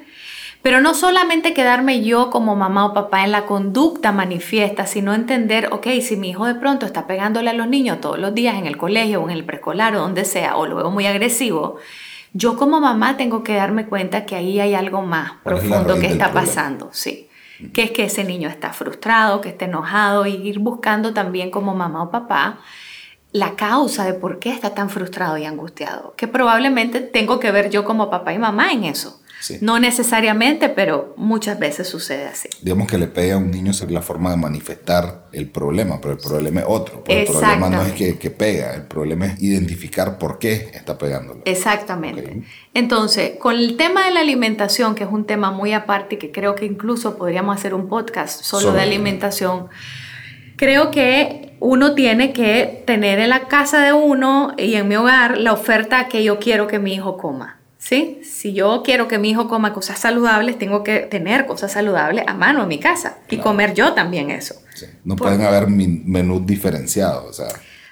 Pero 0.66 0.82
no 0.82 0.96
solamente 0.96 1.54
quedarme 1.54 2.02
yo 2.02 2.32
como 2.32 2.56
mamá 2.56 2.88
o 2.88 2.94
papá 2.96 3.24
en 3.24 3.32
la 3.32 3.46
conducta 3.46 4.12
manifiesta, 4.12 4.88
sino 4.88 5.14
entender, 5.14 5.70
ok, 5.72 5.86
si 6.02 6.18
mi 6.18 6.32
hijo 6.32 6.48
de 6.48 6.56
pronto 6.56 6.88
está 6.88 7.06
pegándole 7.06 7.52
a 7.52 7.54
los 7.54 7.68
niños 7.68 8.02
todos 8.02 8.18
los 8.18 8.34
días 8.34 8.56
en 8.56 8.66
el 8.66 8.76
colegio 8.76 9.22
o 9.22 9.30
en 9.30 9.30
el 9.30 9.46
preescolar 9.46 9.96
o 9.96 10.00
donde 10.00 10.26
sea, 10.26 10.56
o 10.56 10.66
luego 10.66 10.90
muy 10.90 11.06
agresivo, 11.06 11.78
yo 12.34 12.58
como 12.58 12.82
mamá 12.82 13.16
tengo 13.16 13.44
que 13.44 13.54
darme 13.54 13.86
cuenta 13.86 14.26
que 14.26 14.36
ahí 14.36 14.60
hay 14.60 14.74
algo 14.74 15.04
más 15.04 15.34
profundo 15.44 16.00
que 16.00 16.08
está 16.08 16.34
pasando, 16.34 16.90
sí. 16.92 17.30
Que 17.72 17.84
es 17.84 17.92
que 17.92 18.06
ese 18.06 18.24
niño 18.24 18.50
está 18.50 18.74
frustrado, 18.74 19.42
que 19.42 19.50
está 19.50 19.66
enojado 19.66 20.26
y 20.26 20.34
ir 20.34 20.58
buscando 20.58 21.14
también 21.14 21.52
como 21.52 21.76
mamá 21.76 22.02
o 22.02 22.10
papá 22.10 22.58
la 23.34 23.56
causa 23.56 24.04
de 24.04 24.16
por 24.16 24.40
qué 24.40 24.50
está 24.50 24.74
tan 24.74 24.90
frustrado 24.90 25.38
y 25.38 25.46
angustiado, 25.46 26.16
que 26.18 26.28
probablemente 26.28 27.02
tengo 27.02 27.40
que 27.40 27.52
ver 27.52 27.70
yo 27.70 27.86
como 27.86 28.10
papá 28.10 28.34
y 28.34 28.40
mamá 28.40 28.72
en 28.72 28.86
eso. 28.86 29.22
No 29.62 29.80
necesariamente, 29.80 30.70
pero 30.70 31.14
muchas 31.18 31.60
veces 31.60 31.88
sucede 31.88 32.26
así. 32.26 32.50
Digamos 32.62 32.88
que 32.88 32.98
le 32.98 33.08
pega 33.08 33.36
a 33.36 33.38
un 33.38 33.52
niño 33.52 33.72
es 33.72 33.92
la 33.92 34.02
forma 34.02 34.32
de 34.32 34.38
manifestar 34.38 35.28
el 35.32 35.50
problema, 35.50 36.00
pero 36.02 36.14
el 36.14 36.20
problema 36.20 36.62
es 36.62 36.66
otro. 36.68 37.04
El 37.08 37.26
problema 37.26 37.70
no 37.70 37.82
es 37.84 37.94
que, 37.94 38.18
que, 38.18 38.30
pega, 38.32 38.74
el 38.74 38.84
problema 38.84 39.28
es 39.28 39.42
identificar 39.42 40.18
por 40.18 40.40
qué 40.40 40.72
está 40.74 40.98
pegándolo. 40.98 41.42
Exactamente. 41.46 42.44
Entonces, 42.74 43.34
con 43.40 43.56
el 43.56 43.78
tema 43.78 44.06
de 44.06 44.14
la 44.14 44.22
alimentación, 44.22 44.96
que 44.96 45.04
es 45.04 45.12
un 45.12 45.26
tema 45.26 45.52
muy 45.52 45.74
aparte 45.74 46.16
y 46.16 46.18
que 46.18 46.32
creo 46.32 46.56
que 46.56 46.66
incluso 46.66 47.18
podríamos 47.18 47.56
hacer 47.56 47.74
un 47.74 47.88
podcast 47.88 48.44
solo 48.44 48.74
de 48.74 48.82
alimentación, 48.82 49.68
creo 50.56 50.92
que 50.92 51.56
uno 51.60 51.96
tiene 51.96 52.34
que 52.34 52.84
tener 52.86 53.20
en 53.20 53.30
la 53.30 53.48
casa 53.48 53.84
de 53.84 53.94
uno 53.94 54.54
y 54.58 54.76
en 54.76 54.88
mi 54.88 54.96
hogar 54.96 55.38
la 55.38 55.54
oferta 55.54 56.08
que 56.08 56.24
yo 56.24 56.40
quiero 56.40 56.68
que 56.68 56.80
mi 56.80 56.94
hijo 56.94 57.18
coma. 57.18 57.60
¿Sí? 57.86 58.20
Si 58.24 58.54
yo 58.54 58.82
quiero 58.84 59.08
que 59.08 59.20
mi 59.20 59.30
hijo 59.30 59.48
coma 59.48 59.72
cosas 59.72 60.00
saludables, 60.00 60.58
tengo 60.58 60.84
que 60.84 61.02
tener 61.02 61.46
cosas 61.46 61.72
saludables 61.72 62.26
a 62.28 62.34
mano 62.34 62.64
en 62.64 62.68
mi 62.68 62.80
casa 62.80 63.20
y 63.30 63.38
comer 63.38 63.76
yo 63.76 63.94
también 63.94 64.32
eso. 64.32 64.56
No 65.04 65.16
pueden 65.16 65.44
haber 65.44 65.68
menús 65.68 66.46
diferenciados, 66.48 67.26
o 67.30 67.34
sea. 67.34 67.50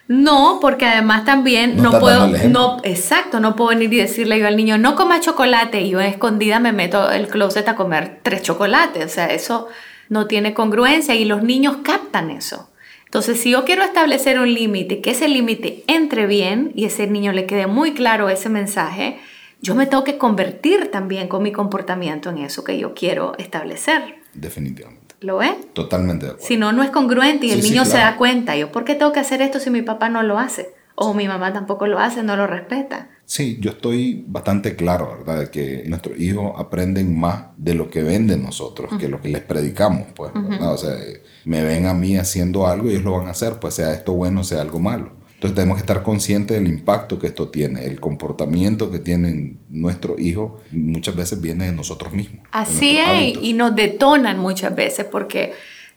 No, 0.07 0.57
porque 0.59 0.85
además 0.85 1.25
también 1.25 1.77
no, 1.77 1.99
puedo, 1.99 2.27
no, 2.27 2.81
exacto, 2.83 3.39
no 3.39 3.55
puedo 3.55 3.69
venir 3.69 3.93
y 3.93 3.97
decirle 3.97 4.39
yo 4.39 4.47
al 4.47 4.57
niño, 4.57 4.79
no 4.79 4.95
coma 4.95 5.19
chocolate 5.19 5.81
y 5.81 5.91
yo 5.91 6.01
escondida 6.01 6.59
me 6.59 6.73
meto 6.73 7.11
el 7.11 7.27
closet 7.27 7.69
a 7.69 7.75
comer 7.75 8.19
tres 8.23 8.41
chocolates, 8.41 9.05
o 9.05 9.09
sea, 9.09 9.27
eso 9.27 9.67
no 10.09 10.25
tiene 10.25 10.55
congruencia 10.55 11.13
y 11.13 11.23
los 11.23 11.43
niños 11.43 11.77
captan 11.83 12.31
eso. 12.31 12.69
Entonces, 13.05 13.39
si 13.39 13.51
yo 13.51 13.63
quiero 13.63 13.83
establecer 13.83 14.39
un 14.39 14.51
límite, 14.51 15.01
que 15.01 15.11
ese 15.11 15.27
límite 15.27 15.83
entre 15.85 16.25
bien 16.25 16.71
y 16.73 16.85
ese 16.85 17.05
niño 17.05 17.31
le 17.31 17.45
quede 17.45 17.67
muy 17.67 17.93
claro 17.93 18.27
ese 18.27 18.49
mensaje, 18.49 19.19
yo 19.63 19.75
me 19.75 19.87
tengo 19.87 20.03
que 20.03 20.17
convertir 20.17 20.91
también 20.91 21.29
con 21.29 21.41
mi 21.41 21.53
comportamiento 21.53 22.29
en 22.29 22.39
eso 22.39 22.65
que 22.65 22.77
yo 22.77 22.93
quiero 22.93 23.35
establecer. 23.37 24.15
Definitivamente. 24.33 25.15
¿Lo 25.21 25.37
ve? 25.37 25.55
Totalmente 25.71 26.25
de 26.25 26.31
acuerdo. 26.33 26.47
Si 26.47 26.57
no, 26.57 26.73
no 26.73 26.83
es 26.83 26.89
congruente 26.89 27.45
y 27.45 27.51
el 27.51 27.63
niño 27.63 27.85
se 27.85 27.97
da 27.97 28.17
cuenta. 28.17 28.57
Yo, 28.57 28.73
¿por 28.73 28.83
qué 28.83 28.95
tengo 28.95 29.13
que 29.13 29.21
hacer 29.21 29.41
esto 29.41 29.61
si 29.61 29.69
mi 29.69 29.81
papá 29.81 30.09
no 30.09 30.21
lo 30.21 30.37
hace? 30.37 30.73
O 30.95 31.13
mi 31.13 31.29
mamá 31.29 31.53
tampoco 31.53 31.87
lo 31.87 31.97
hace, 31.97 32.23
no 32.23 32.35
lo 32.35 32.45
respeta. 32.45 33.09
Sí, 33.25 33.57
yo 33.61 33.71
estoy 33.71 34.25
bastante 34.27 34.75
claro, 34.75 35.17
¿verdad? 35.17 35.39
De 35.39 35.49
que 35.49 35.83
nuestros 35.87 36.19
hijos 36.19 36.53
aprenden 36.57 37.17
más 37.17 37.45
de 37.55 37.73
lo 37.73 37.89
que 37.89 38.03
ven 38.03 38.27
de 38.27 38.35
nosotros 38.35 38.91
que 38.99 39.07
lo 39.07 39.21
que 39.21 39.29
les 39.29 39.41
predicamos, 39.41 40.07
pues. 40.13 40.33
O 40.59 40.77
sea, 40.77 40.97
me 41.45 41.63
ven 41.63 41.85
a 41.85 41.93
mí 41.93 42.17
haciendo 42.17 42.67
algo 42.67 42.89
y 42.89 42.91
ellos 42.91 43.05
lo 43.05 43.17
van 43.17 43.27
a 43.27 43.31
hacer, 43.31 43.59
pues 43.61 43.75
sea 43.75 43.93
esto 43.93 44.11
bueno, 44.11 44.43
sea 44.43 44.61
algo 44.61 44.79
malo. 44.79 45.22
Entonces 45.43 45.57
tenemos 45.57 45.75
que 45.75 45.81
estar 45.81 46.03
conscientes 46.03 46.57
del 46.57 46.69
impacto 46.69 47.19
que 47.19 47.27
esto 47.27 47.49
tiene, 47.49 47.85
el 47.85 47.99
comportamiento 47.99 48.89
que 48.89 48.99
tienen 48.99 49.59
nuestros 49.69 50.17
hijos 50.17 50.53
muchas 50.71 51.17
veces 51.17 51.41
viene 51.41 51.65
de 51.65 51.73
nosotros 51.73 52.13
mismos. 52.13 52.47
Así 52.53 52.97
es, 52.97 53.37
y 53.41 53.51
nos 53.51 53.75
detonan 53.75 54.39
muchas 54.39 54.73
veces 54.73 55.05
porque 55.05 55.51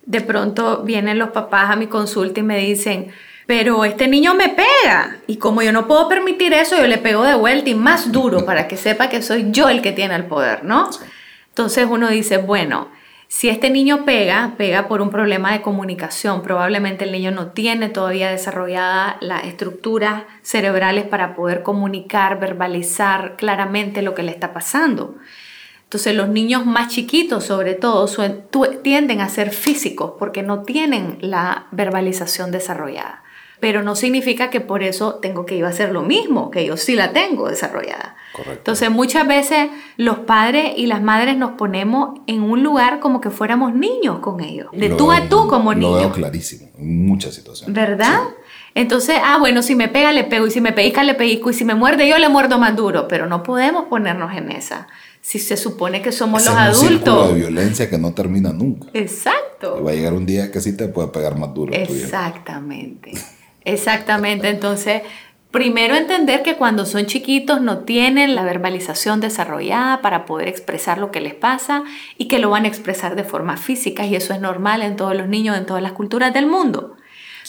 de 0.05 0.21
pronto 0.21 0.83
vienen 0.83 1.21
los 1.21 1.29
papás 1.29 1.71
a 1.71 1.77
mi 1.77 1.87
consulta 1.87 2.41
y 2.41 2.43
me 2.43 2.59
dicen, 2.59 3.13
pero 3.47 3.85
este 3.85 4.09
niño 4.09 4.35
me 4.35 4.49
pega 4.49 5.19
y 5.29 5.37
como 5.37 5.63
yo 5.63 5.71
no 5.71 5.87
puedo 5.87 6.09
permitir 6.09 6.53
eso, 6.53 6.77
yo 6.77 6.89
le 6.89 6.99
pego 6.99 7.23
de 7.23 7.37
vuelta 7.37 7.71
y 7.71 7.77
más 7.77 8.11
duro 8.11 8.45
para 8.45 8.67
que 8.67 8.77
sepa 8.77 9.09
que 9.09 9.23
soy 9.23 9.53
yo 9.53 9.69
el 9.69 9.81
que 9.81 9.93
tiene 9.93 10.17
el 10.17 10.25
poder, 10.25 10.65
¿no? 10.65 10.91
Entonces 11.51 11.87
uno 11.89 12.09
dice, 12.09 12.39
bueno, 12.39 12.89
si 13.29 13.49
este 13.49 13.71
niño 13.71 14.05
pega, 14.05 14.55
pega 14.57 14.87
por 14.87 15.03
un 15.03 15.11
problema 15.11 15.53
de 15.53 15.61
comunicación. 15.61 16.43
Probablemente 16.43 17.05
el 17.05 17.13
niño 17.13 17.33
no 17.33 17.49
tiene 17.49 17.89
todavía 17.89 18.31
desarrollada 18.31 19.17
las 19.21 19.45
estructuras 19.45 20.25
cerebrales 20.43 21.05
para 21.05 21.35
poder 21.35 21.63
comunicar, 21.63 22.39
verbalizar 22.39 23.37
claramente 23.37 24.03
lo 24.03 24.15
que 24.15 24.23
le 24.23 24.31
está 24.31 24.53
pasando. 24.53 25.17
Entonces 25.83 26.15
los 26.15 26.29
niños 26.29 26.67
más 26.67 26.89
chiquitos 26.89 27.45
sobre 27.45 27.75
todo 27.75 28.09
tienden 28.83 29.21
a 29.21 29.29
ser 29.29 29.51
físicos 29.51 30.15
porque 30.19 30.43
no 30.43 30.63
tienen 30.63 31.19
la 31.21 31.67
verbalización 31.73 32.51
desarrollada 32.51 33.23
pero 33.61 33.83
no 33.83 33.97
significa 33.97 34.51
que 34.51 34.61
por 34.61 34.83
eso 34.83 35.15
tengo 35.17 35.47
que 35.47 35.57
ir 35.57 35.65
a 35.65 35.69
hacer 35.69 35.93
lo 35.93 36.03
mismo, 36.03 36.51
que 36.51 36.67
yo 36.67 36.77
sí 36.77 36.95
la 36.95 37.13
tengo 37.13 37.49
desarrollada. 37.49 38.17
Entonces 38.51 38.91
muchas 38.91 39.27
veces 39.27 39.71
los 39.97 40.19
padres 40.21 40.73
y 40.77 40.87
las 40.87 41.03
madres 41.03 41.37
nos 41.37 41.53
ponemos 41.53 42.21
en 42.27 42.43
un 42.43 42.63
lugar 42.63 43.01
como 43.01 43.21
que 43.21 43.31
fuéramos 43.31 43.75
niños 43.75 44.19
con 44.21 44.41
ellos, 44.41 44.69
de 44.73 44.91
tú 44.91 45.11
a 45.11 45.29
tú 45.29 45.49
como 45.49 45.75
niños. 45.75 45.93
Lo 45.93 45.99
veo 45.99 46.13
clarísimo, 46.13 46.71
en 46.79 47.07
muchas 47.07 47.35
situaciones. 47.35 47.75
¿Verdad? 47.75 48.21
Entonces, 48.75 49.17
ah, 49.25 49.39
bueno, 49.39 49.63
si 49.63 49.75
me 49.75 49.89
pega, 49.89 50.13
le 50.13 50.25
pego, 50.25 50.47
y 50.47 50.51
si 50.51 50.61
me 50.61 50.73
pellizca, 50.73 51.03
le 51.03 51.15
pellizco, 51.15 51.49
y 51.49 51.55
si 51.55 51.65
me 51.65 51.75
muerde, 51.75 52.07
yo 52.07 52.19
le 52.19 52.29
muerdo 52.29 52.59
más 52.59 52.77
duro, 52.77 53.09
pero 53.09 53.27
no 53.27 53.43
podemos 53.43 53.87
ponernos 53.87 54.37
en 54.37 54.51
esa. 54.51 54.87
Si 55.23 55.39
se 55.39 55.57
supone 55.57 56.03
que 56.03 56.13
somos 56.13 56.45
los 56.45 56.55
adultos. 56.55 57.31
Un 57.31 57.35
de 57.35 57.41
violencia 57.41 57.89
que 57.89 57.97
no 57.97 58.13
termina 58.13 58.53
nunca. 58.53 58.89
Exacto. 58.93 59.79
Y 59.81 59.83
va 59.83 59.91
a 59.93 59.95
llegar 59.95 60.13
un 60.13 60.27
día 60.27 60.53
que 60.53 60.61
sí 60.61 60.77
te 60.77 60.89
puede 60.89 61.09
pegar 61.09 61.39
más 61.39 61.55
duro. 61.55 61.73
Exactamente. 61.73 63.13
Exactamente, 63.67 64.49
entonces 64.49 65.03
primero 65.51 65.97
entender 65.97 66.45
que 66.45 66.55
cuando 66.55 66.87
son 66.87 67.07
chiquitos 67.07 67.61
no 67.61 67.79
tienen 67.79 68.37
la 68.37 68.45
verbalización 68.45 69.21
desarrollada 69.21 70.03
para 70.03 70.25
poder 70.25 70.47
expresar 70.47 70.99
lo 70.99 71.11
que 71.11 71.21
les 71.21 71.35
pasa 71.35 71.83
y 72.17 72.29
que 72.29 72.39
lo 72.39 72.49
van 72.49 72.65
a 72.65 72.69
expresar 72.69 73.17
de 73.17 73.25
forma 73.25 73.57
física 73.57 74.07
y 74.07 74.15
eso 74.15 74.33
es 74.33 74.41
normal 74.41 74.83
en 74.83 74.95
todos 74.95 75.17
los 75.17 75.27
niños, 75.27 75.59
en 75.59 75.67
todas 75.67 75.83
las 75.83 75.93
culturas 75.93 76.33
del 76.33 76.47
mundo. 76.47 76.97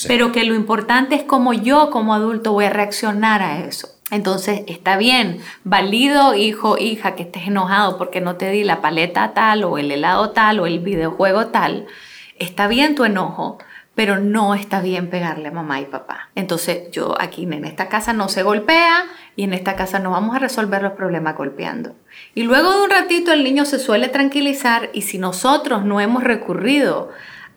Pero 0.08 0.32
que 0.32 0.43
lo 0.43 0.56
importante 0.56 1.13
es 1.13 1.23
cómo 1.23 1.53
yo 1.53 1.91
como 1.91 2.15
adulto 2.15 2.51
voy 2.51 2.65
a 2.65 2.71
reaccionar 2.71 3.43
a 3.43 3.60
eso. 3.60 3.89
Entonces, 4.10 4.62
está 4.67 4.97
bien, 4.97 5.39
valido, 5.63 6.34
hijo, 6.34 6.80
hija, 6.80 7.13
que 7.13 7.23
estés 7.23 7.45
enojado 7.45 7.99
porque 7.99 8.21
no 8.21 8.38
te 8.38 8.49
di 8.49 8.63
la 8.63 8.82
paleta 8.82 9.34
tal 9.36 9.63
o 9.65 9.77
el 9.77 9.91
helado 9.91 10.32
tal 10.32 10.60
o 10.62 10.65
el 10.65 10.80
videojuego 10.80 11.47
tal. 11.47 11.86
Está 12.39 12.67
bien 12.67 12.95
tu 12.95 13.06
enojo, 13.06 13.60
pero 13.97 14.19
no 14.19 14.53
está 14.53 14.79
bien 14.79 15.10
pegarle 15.10 15.47
a 15.47 15.51
mamá 15.51 15.81
y 15.81 15.86
papá. 15.86 16.29
Entonces 16.36 16.91
yo 16.91 17.19
aquí 17.19 17.45
en 17.45 17.65
esta 17.65 17.89
casa 17.89 18.13
no 18.13 18.29
se 18.29 18.43
golpea 18.43 19.05
y 19.36 19.41
en 19.41 19.55
esta 19.55 19.75
casa 19.75 19.97
no 19.97 20.12
vamos 20.12 20.36
a 20.36 20.39
resolver 20.39 20.83
los 20.83 20.91
problemas 20.91 21.36
golpeando. 21.36 21.95
Y 22.36 22.43
luego 22.43 22.71
de 22.73 22.83
un 22.83 22.91
ratito 22.91 23.33
el 23.33 23.43
niño 23.43 23.65
se 23.65 23.79
suele 23.79 24.10
tranquilizar 24.10 24.91
y 24.93 25.01
si 25.01 25.17
nosotros 25.17 25.83
no 25.83 25.99
hemos 25.99 26.23
recurrido 26.23 27.10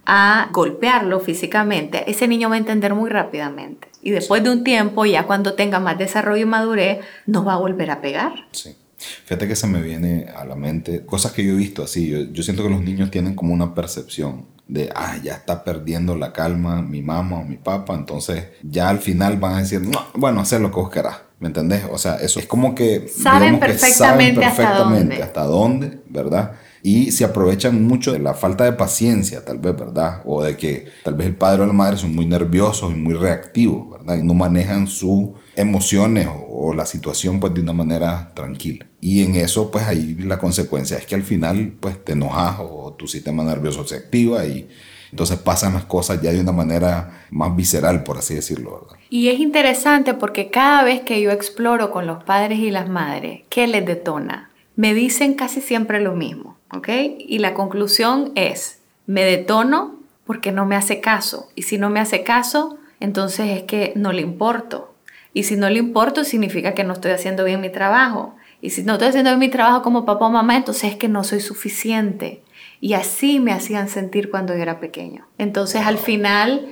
a 0.07 0.49
golpearlo 0.51 1.21
físicamente, 1.21 2.11
ese 2.11 2.27
niño 2.27 2.49
va 2.49 2.55
a 2.55 2.59
entender 2.59 2.95
muy 2.95 3.11
rápidamente. 3.11 3.89
Y 4.01 4.11
después 4.11 4.43
de 4.43 4.49
un 4.49 4.65
tiempo, 4.65 5.05
ya 5.05 5.25
cuando 5.25 5.53
tenga 5.53 5.79
más 5.79 5.99
desarrollo 5.99 6.45
y 6.45 6.47
madurez, 6.47 7.01
nos 7.27 7.47
va 7.47 7.53
a 7.53 7.59
volver 7.59 7.91
a 7.91 8.01
pegar. 8.01 8.33
Sí. 8.53 8.75
Fíjate 8.97 9.49
que 9.49 9.57
se 9.57 9.67
me 9.67 9.81
viene 9.81 10.27
a 10.35 10.45
la 10.45 10.57
mente 10.57 11.05
cosas 11.07 11.33
que 11.33 11.45
yo 11.45 11.53
he 11.53 11.57
visto 11.57 11.83
así. 11.83 12.09
Yo, 12.09 12.33
yo 12.33 12.43
siento 12.43 12.63
que 12.63 12.71
los 12.71 12.83
niños 12.83 13.11
tienen 13.11 13.35
como 13.35 13.55
una 13.55 13.75
percepción 13.75 14.47
de, 14.73 14.91
ah, 14.95 15.17
ya 15.23 15.35
está 15.35 15.65
perdiendo 15.65 16.17
la 16.17 16.33
calma 16.33 16.81
mi 16.83 17.03
mamá 17.03 17.39
o 17.39 17.45
mi 17.45 17.57
papá, 17.57 17.95
entonces 17.95 18.45
ya 18.63 18.89
al 18.89 18.99
final 18.99 19.39
van 19.39 19.55
a 19.55 19.59
decir, 19.59 19.81
no, 19.81 20.07
bueno, 20.15 20.41
hacer 20.41 20.61
lo 20.61 20.71
que 20.71 20.77
vos 20.77 20.91
querás. 20.91 21.17
¿Me 21.39 21.49
entendés? 21.49 21.85
O 21.91 21.97
sea, 21.97 22.17
eso 22.17 22.39
es 22.39 22.47
como 22.47 22.75
que... 22.75 23.09
Saben 23.09 23.59
perfectamente, 23.59 24.45
hasta 24.45 24.75
dónde. 24.75 25.23
Hasta 25.23 25.45
dónde, 25.45 25.99
¿verdad? 26.09 26.53
y 26.83 27.13
se 27.13 27.25
aprovechan 27.25 27.87
mucho 27.87 28.13
de 28.13 28.19
la 28.19 28.35
falta 28.35 28.65
de 28.65 28.73
paciencia, 28.73 29.45
tal 29.45 29.59
vez, 29.59 29.77
¿verdad? 29.77 30.23
O 30.25 30.43
de 30.43 30.57
que 30.57 30.87
tal 31.05 31.15
vez 31.15 31.27
el 31.27 31.35
padre 31.35 31.63
o 31.63 31.67
la 31.67 31.73
madre 31.73 31.99
son 31.99 32.15
muy 32.15 32.27
nerviosos 32.27 32.93
y 32.93 32.95
muy 32.95 33.15
reactivos, 33.15 33.91
¿verdad? 33.91 34.17
Y 34.17 34.23
no 34.23 34.35
manejan 34.35 34.87
sus 34.87 35.31
emociones 35.57 36.29
o, 36.29 36.73
la 36.75 36.87
situación 36.87 37.41
pues 37.41 37.53
de 37.55 37.63
una 37.63 37.73
manera 37.73 38.31
tranquila. 38.35 38.87
Y 39.01 39.25
en 39.25 39.35
eso 39.35 39.71
pues 39.71 39.87
ahí 39.87 40.15
la 40.21 40.39
consecuencia 40.39 40.97
es 40.99 41.07
que 41.07 41.17
al 41.17 41.25
final 41.25 41.73
pues 41.81 42.05
te 42.05 42.13
enojas 42.13 42.59
o 42.61 42.95
tu 42.97 43.09
sistema 43.09 43.43
nervioso 43.43 43.85
se 43.87 43.97
activa 43.97 44.45
y 44.47 44.69
entonces 45.11 45.39
pasan 45.39 45.75
las 45.75 45.87
cosas 45.87 46.23
ya 46.23 46.31
de 46.31 46.41
una 46.41 46.53
manera 46.53 47.27
más 47.31 47.57
visceral, 47.57 48.05
por 48.05 48.19
así 48.19 48.35
decirlo, 48.35 48.83
¿verdad? 48.83 48.97
Y 49.09 49.29
es 49.29 49.41
interesante 49.41 50.15
porque 50.15 50.51
cada 50.51 50.85
vez 50.85 51.01
que 51.01 51.21
yo 51.21 51.33
exploro 51.33 51.91
con 51.91 52.07
los 52.07 52.23
padres 52.23 52.61
y 52.61 52.71
las 52.71 52.89
madres, 52.89 53.41
¿qué 53.49 53.67
les 53.67 53.85
detona? 53.85 54.51
Me 54.77 54.95
dicen 54.95 55.35
casi 55.35 55.61
siempre 55.61 56.01
lo 56.01 56.15
mismo 56.15 56.61
¿ok? 56.73 56.89
Y 57.19 57.39
la 57.39 57.55
conclusión 57.55 58.33
es, 58.35 58.81
me 59.07 59.25
detono 59.25 59.97
porque 60.27 60.53
no 60.53 60.67
me 60.67 60.77
hace 60.77 61.01
caso. 61.01 61.49
Y 61.55 61.63
si 61.63 61.79
no 61.79 61.91
me 61.91 62.01
hace 62.01 62.23
caso, 62.23 62.79
entonces 63.01 63.59
es 63.59 63.63
que 63.65 63.93
no 63.97 64.13
le 64.13 64.23
importo. 64.23 64.90
Y 65.33 65.45
si 65.45 65.57
no 65.57 65.71
le 65.71 65.79
importo, 65.79 66.25
significa 66.25 66.75
que 66.75 66.85
no 66.85 66.93
estoy 66.93 67.13
haciendo 67.13 67.45
bien 67.45 67.61
mi 67.61 67.71
trabajo. 67.71 68.35
Y 68.61 68.71
si 68.71 68.83
no 68.83 68.95
estoy 68.95 69.09
haciendo 69.09 69.31
bien 69.31 69.39
mi 69.39 69.49
trabajo 69.49 69.83
como 69.83 70.05
papá 70.05 70.27
o 70.27 70.31
mamá, 70.31 70.57
entonces 70.57 70.93
es 70.93 70.97
que 70.97 71.09
no 71.09 71.25
soy 71.25 71.41
suficiente. 71.41 72.43
Y 72.81 72.95
así 72.95 73.41
me 73.41 73.53
hacían 73.53 73.89
sentir 73.89 74.31
cuando 74.31 74.55
yo 74.55 74.63
era 74.63 74.81
pequeño. 74.81 75.27
Entonces 75.39 75.83
al 75.83 75.99
final, 75.99 76.67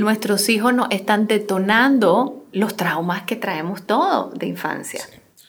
nuestros 0.00 0.48
hijos 0.48 0.74
nos 0.74 0.88
están 0.90 1.26
detonando 1.26 2.44
los 2.52 2.76
traumas 2.76 3.22
que 3.22 3.36
traemos 3.36 3.86
todos 3.86 4.38
de 4.38 4.46
infancia. 4.46 5.00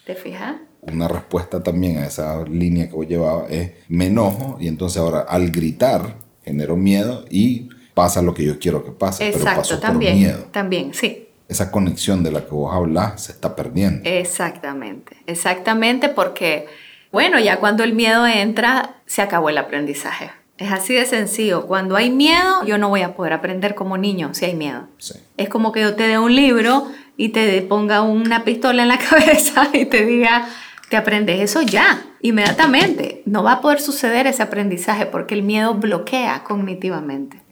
¿Te 0.04 0.14
fijas? 0.14 0.56
una 0.86 1.08
respuesta 1.08 1.62
también 1.62 1.98
a 1.98 2.06
esa 2.06 2.44
línea 2.44 2.88
que 2.88 2.94
vos 2.94 3.08
llevabas 3.08 3.50
es 3.50 3.72
me 3.88 4.06
enojo 4.06 4.56
y 4.60 4.68
entonces 4.68 4.98
ahora 4.98 5.20
al 5.20 5.50
gritar 5.50 6.16
genero 6.44 6.76
miedo 6.76 7.24
y 7.30 7.68
pasa 7.94 8.20
lo 8.20 8.34
que 8.34 8.44
yo 8.44 8.58
quiero 8.58 8.84
que 8.84 8.90
pase, 8.90 9.28
Exacto, 9.28 9.44
pero 9.44 9.56
pasó 9.56 9.78
también, 9.78 10.12
por 10.12 10.20
miedo. 10.20 10.44
También, 10.50 10.94
sí. 10.94 11.23
Esa 11.48 11.70
conexión 11.70 12.22
de 12.22 12.32
la 12.32 12.44
que 12.44 12.50
vos 12.50 12.74
hablas 12.74 13.22
se 13.24 13.32
está 13.32 13.54
perdiendo. 13.54 14.08
Exactamente, 14.08 15.16
exactamente 15.26 16.08
porque, 16.08 16.66
bueno, 17.12 17.38
ya 17.38 17.58
cuando 17.58 17.84
el 17.84 17.92
miedo 17.92 18.26
entra, 18.26 18.96
se 19.06 19.22
acabó 19.22 19.50
el 19.50 19.58
aprendizaje. 19.58 20.30
Es 20.56 20.70
así 20.70 20.94
de 20.94 21.04
sencillo. 21.04 21.66
Cuando 21.66 21.96
hay 21.96 22.10
miedo, 22.10 22.64
yo 22.64 22.78
no 22.78 22.88
voy 22.88 23.02
a 23.02 23.16
poder 23.16 23.32
aprender 23.32 23.74
como 23.74 23.98
niño 23.98 24.34
si 24.34 24.44
hay 24.44 24.54
miedo. 24.54 24.86
Sí. 24.98 25.14
Es 25.36 25.48
como 25.48 25.72
que 25.72 25.80
yo 25.80 25.96
te 25.96 26.06
dé 26.06 26.18
un 26.18 26.34
libro 26.34 26.86
y 27.16 27.30
te 27.30 27.60
ponga 27.62 28.02
una 28.02 28.44
pistola 28.44 28.82
en 28.82 28.88
la 28.88 28.98
cabeza 29.10 29.68
y 29.72 29.86
te 29.86 30.06
diga, 30.06 30.48
te 30.88 30.96
aprendes 30.96 31.40
eso 31.40 31.62
ya, 31.62 32.04
inmediatamente. 32.20 33.22
No 33.26 33.42
va 33.42 33.54
a 33.54 33.60
poder 33.60 33.80
suceder 33.80 34.26
ese 34.28 34.42
aprendizaje 34.42 35.06
porque 35.06 35.34
el 35.34 35.42
miedo 35.42 35.74
bloquea 35.74 36.44
cognitivamente. 36.44 37.42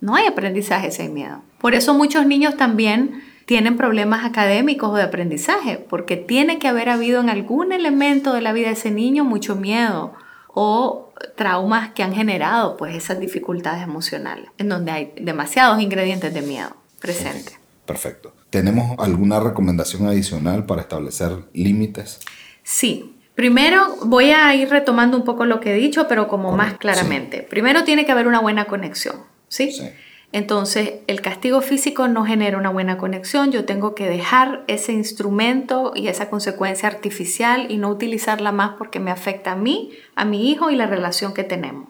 No 0.00 0.16
hay 0.16 0.26
aprendizaje 0.26 0.90
sin 0.90 1.14
miedo. 1.14 1.42
Por 1.58 1.74
eso 1.74 1.94
muchos 1.94 2.26
niños 2.26 2.56
también 2.56 3.22
tienen 3.46 3.76
problemas 3.76 4.24
académicos 4.24 4.90
o 4.90 4.94
de 4.94 5.02
aprendizaje, 5.02 5.78
porque 5.78 6.16
tiene 6.16 6.58
que 6.58 6.68
haber 6.68 6.88
habido 6.88 7.20
en 7.20 7.28
algún 7.28 7.72
elemento 7.72 8.32
de 8.32 8.40
la 8.40 8.52
vida 8.52 8.68
de 8.68 8.74
ese 8.74 8.90
niño 8.90 9.24
mucho 9.24 9.56
miedo 9.56 10.14
o 10.48 11.12
traumas 11.36 11.90
que 11.90 12.02
han 12.02 12.14
generado 12.14 12.76
pues 12.76 12.94
esas 12.94 13.20
dificultades 13.20 13.82
emocionales, 13.82 14.50
en 14.58 14.68
donde 14.68 14.90
hay 14.90 15.12
demasiados 15.20 15.80
ingredientes 15.80 16.32
de 16.34 16.42
miedo 16.42 16.76
presentes. 17.00 17.58
Perfecto. 17.86 18.32
¿Tenemos 18.50 18.98
alguna 18.98 19.40
recomendación 19.40 20.06
adicional 20.06 20.66
para 20.66 20.82
establecer 20.82 21.32
límites? 21.52 22.20
Sí. 22.62 23.16
Primero 23.34 23.96
voy 24.04 24.32
a 24.32 24.54
ir 24.54 24.68
retomando 24.68 25.16
un 25.16 25.24
poco 25.24 25.44
lo 25.44 25.60
que 25.60 25.72
he 25.72 25.76
dicho, 25.76 26.06
pero 26.08 26.28
como 26.28 26.52
más 26.52 26.74
claramente. 26.74 27.42
Primero 27.42 27.84
tiene 27.84 28.04
que 28.04 28.12
haber 28.12 28.26
una 28.26 28.40
buena 28.40 28.66
conexión, 28.66 29.16
¿sí? 29.48 29.72
¿sí? 29.72 29.88
Entonces, 30.32 30.94
el 31.08 31.20
castigo 31.20 31.60
físico 31.60 32.06
no 32.06 32.24
genera 32.24 32.56
una 32.56 32.70
buena 32.70 32.98
conexión. 32.98 33.50
Yo 33.50 33.64
tengo 33.64 33.96
que 33.96 34.08
dejar 34.08 34.62
ese 34.68 34.92
instrumento 34.92 35.92
y 35.94 36.06
esa 36.06 36.30
consecuencia 36.30 36.88
artificial 36.88 37.66
y 37.68 37.78
no 37.78 37.88
utilizarla 37.88 38.52
más 38.52 38.76
porque 38.78 39.00
me 39.00 39.10
afecta 39.10 39.52
a 39.52 39.56
mí, 39.56 39.90
a 40.14 40.24
mi 40.24 40.50
hijo 40.50 40.70
y 40.70 40.76
la 40.76 40.86
relación 40.86 41.34
que 41.34 41.42
tenemos. 41.42 41.88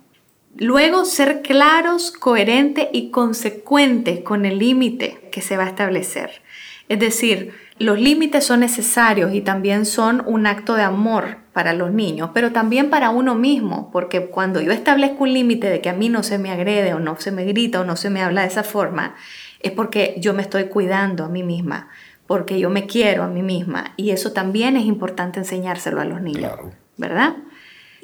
Luego, 0.57 1.05
ser 1.05 1.43
claros, 1.43 2.11
coherentes 2.11 2.89
y 2.93 3.11
consecuentes 3.11 4.21
con 4.21 4.47
el 4.47 4.59
límite 4.59 5.29
que 5.31 5.43
se 5.43 5.57
va 5.57 5.65
a 5.65 5.69
establecer. 5.69 6.43
Es 6.89 6.99
decir, 6.99 7.53
los 7.81 7.99
límites 7.99 8.45
son 8.45 8.61
necesarios 8.61 9.33
y 9.35 9.41
también 9.41 9.87
son 9.87 10.23
un 10.27 10.47
acto 10.47 10.75
de 10.75 10.83
amor 10.83 11.39
para 11.55 11.73
los 11.73 11.91
niños, 11.91 12.29
pero 12.35 12.53
también 12.53 12.91
para 12.91 13.09
uno 13.09 13.35
mismo, 13.35 13.91
porque 13.91 14.27
cuando 14.27 14.61
yo 14.61 14.71
establezco 14.71 15.25
un 15.25 15.33
límite 15.33 15.71
de 15.71 15.81
que 15.81 15.89
a 15.89 15.95
mí 15.95 16.11
no 16.11 16.23
se 16.23 16.37
me 16.37 16.51
agrede 16.51 16.93
o 16.93 17.01
no 17.01 17.19
se 17.19 17.33
me 17.33 17.47
grita 17.47 17.81
o 17.81 17.85
no 17.85 17.97
se 17.97 18.11
me 18.11 18.21
habla 18.21 18.43
de 18.43 18.49
esa 18.49 18.65
forma, 18.65 19.15
es 19.61 19.73
porque 19.73 20.15
yo 20.19 20.35
me 20.35 20.43
estoy 20.43 20.65
cuidando 20.65 21.25
a 21.25 21.31
mí 21.31 21.43
misma, 21.43 21.89
porque 22.27 22.61
yo 22.61 22.69
me 22.69 22.87
quiero 22.87 23.23
a 23.23 23.29
mí 23.29 23.43
misma 23.43 23.95
y 23.97 24.11
eso 24.11 24.33
también 24.33 24.77
es 24.77 24.85
importante 24.85 25.39
enseñárselo 25.39 26.03
a 26.03 26.05
los 26.05 26.21
niños, 26.21 26.53
¿verdad? 26.99 27.37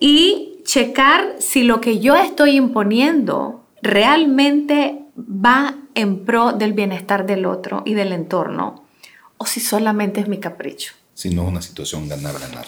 Y 0.00 0.62
checar 0.64 1.34
si 1.38 1.64
lo 1.64 1.82
que 1.82 1.98
yo 1.98 2.16
estoy 2.16 2.56
imponiendo 2.56 3.66
realmente 3.82 5.02
va 5.18 5.74
en 5.94 6.24
pro 6.24 6.52
del 6.52 6.72
bienestar 6.72 7.26
del 7.26 7.44
otro 7.44 7.82
y 7.84 7.92
del 7.92 8.12
entorno 8.12 8.85
o 9.38 9.46
si 9.46 9.60
solamente 9.60 10.20
es 10.20 10.28
mi 10.28 10.38
capricho. 10.38 10.92
Si 11.14 11.30
no 11.30 11.42
es 11.42 11.48
una 11.48 11.62
situación 11.62 12.08
ganar-ganar. 12.08 12.66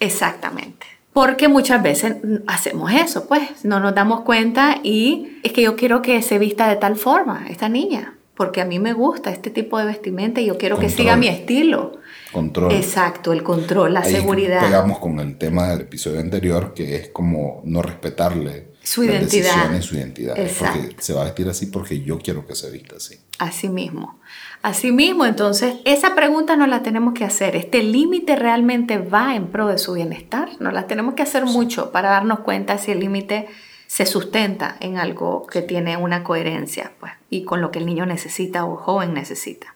Exactamente. 0.00 0.86
Porque 1.12 1.48
muchas 1.48 1.82
veces 1.82 2.16
hacemos 2.46 2.92
eso, 2.92 3.26
pues, 3.26 3.64
no 3.64 3.80
nos 3.80 3.94
damos 3.94 4.20
cuenta 4.20 4.78
y 4.82 5.40
es 5.42 5.52
que 5.52 5.62
yo 5.62 5.74
quiero 5.74 6.02
que 6.02 6.22
se 6.22 6.38
vista 6.38 6.68
de 6.68 6.76
tal 6.76 6.96
forma, 6.96 7.46
esta 7.48 7.68
niña, 7.68 8.14
porque 8.36 8.60
a 8.60 8.64
mí 8.64 8.78
me 8.78 8.92
gusta 8.92 9.30
este 9.30 9.50
tipo 9.50 9.76
de 9.78 9.86
vestimenta 9.86 10.40
y 10.40 10.46
yo 10.46 10.56
quiero 10.56 10.78
que 10.78 10.88
siga 10.88 11.16
mi 11.16 11.26
estilo. 11.28 11.98
Control. 12.32 12.72
Exacto, 12.72 13.32
el 13.32 13.42
control, 13.42 13.92
la 13.92 14.04
seguridad. 14.04 14.60
Pegamos 14.62 15.00
con 15.00 15.18
el 15.18 15.36
tema 15.36 15.68
del 15.68 15.82
episodio 15.82 16.20
anterior, 16.20 16.74
que 16.74 16.94
es 16.94 17.08
como 17.08 17.60
no 17.64 17.82
respetarle 17.82 18.70
su 18.82 19.04
identidad. 19.04 19.80
su 19.82 19.96
identidad. 19.96 20.36
Porque 20.36 20.96
se 20.98 21.12
va 21.12 21.22
a 21.22 21.24
vestir 21.24 21.48
así 21.48 21.66
porque 21.66 22.00
yo 22.00 22.18
quiero 22.18 22.46
que 22.46 22.54
se 22.54 22.70
vista 22.70 22.96
así. 22.96 23.16
Así 23.38 23.68
mismo. 23.68 24.20
Así 24.62 24.92
mismo, 24.92 25.24
entonces, 25.24 25.76
esa 25.84 26.14
pregunta 26.14 26.54
no 26.54 26.66
la 26.66 26.82
tenemos 26.82 27.14
que 27.14 27.24
hacer. 27.24 27.56
¿Este 27.56 27.82
límite 27.82 28.36
realmente 28.36 28.98
va 28.98 29.34
en 29.34 29.46
pro 29.46 29.68
de 29.68 29.78
su 29.78 29.94
bienestar? 29.94 30.50
No 30.60 30.70
la 30.70 30.86
tenemos 30.86 31.14
que 31.14 31.22
hacer 31.22 31.46
mucho 31.46 31.92
para 31.92 32.10
darnos 32.10 32.40
cuenta 32.40 32.76
si 32.76 32.90
el 32.92 33.00
límite 33.00 33.48
se 33.86 34.04
sustenta 34.04 34.76
en 34.80 34.98
algo 34.98 35.46
que 35.46 35.62
tiene 35.62 35.96
una 35.96 36.22
coherencia 36.22 36.92
pues, 37.00 37.12
y 37.30 37.44
con 37.44 37.62
lo 37.62 37.70
que 37.70 37.78
el 37.78 37.86
niño 37.86 38.04
necesita 38.04 38.66
o 38.66 38.76
joven 38.76 39.14
necesita. 39.14 39.74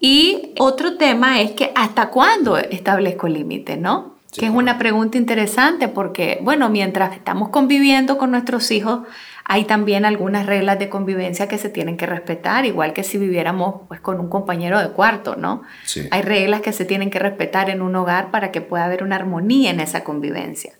Y 0.00 0.54
otro 0.58 0.96
tema 0.96 1.40
es 1.40 1.52
que 1.52 1.70
hasta 1.74 2.08
cuándo 2.08 2.56
establezco 2.56 3.28
límite, 3.28 3.76
¿no? 3.76 4.13
Que 4.36 4.46
es 4.46 4.52
una 4.52 4.78
pregunta 4.78 5.18
interesante 5.18 5.88
porque, 5.88 6.38
bueno, 6.42 6.68
mientras 6.68 7.14
estamos 7.14 7.50
conviviendo 7.50 8.18
con 8.18 8.30
nuestros 8.30 8.70
hijos, 8.70 9.00
hay 9.44 9.64
también 9.64 10.04
algunas 10.04 10.46
reglas 10.46 10.78
de 10.78 10.88
convivencia 10.88 11.48
que 11.48 11.58
se 11.58 11.68
tienen 11.68 11.96
que 11.96 12.06
respetar, 12.06 12.64
igual 12.64 12.92
que 12.92 13.04
si 13.04 13.18
viviéramos 13.18 13.82
pues, 13.88 14.00
con 14.00 14.18
un 14.18 14.28
compañero 14.28 14.80
de 14.80 14.88
cuarto, 14.88 15.36
¿no? 15.36 15.62
Hay 16.10 16.22
reglas 16.22 16.62
que 16.62 16.72
se 16.72 16.84
tienen 16.84 17.10
que 17.10 17.18
respetar 17.18 17.68
en 17.70 17.82
un 17.82 17.94
hogar 17.94 18.30
para 18.30 18.50
que 18.50 18.60
pueda 18.60 18.86
haber 18.86 19.02
una 19.02 19.16
armonía 19.16 19.70
en 19.70 19.80
esa 19.80 20.02
convivencia. 20.02 20.72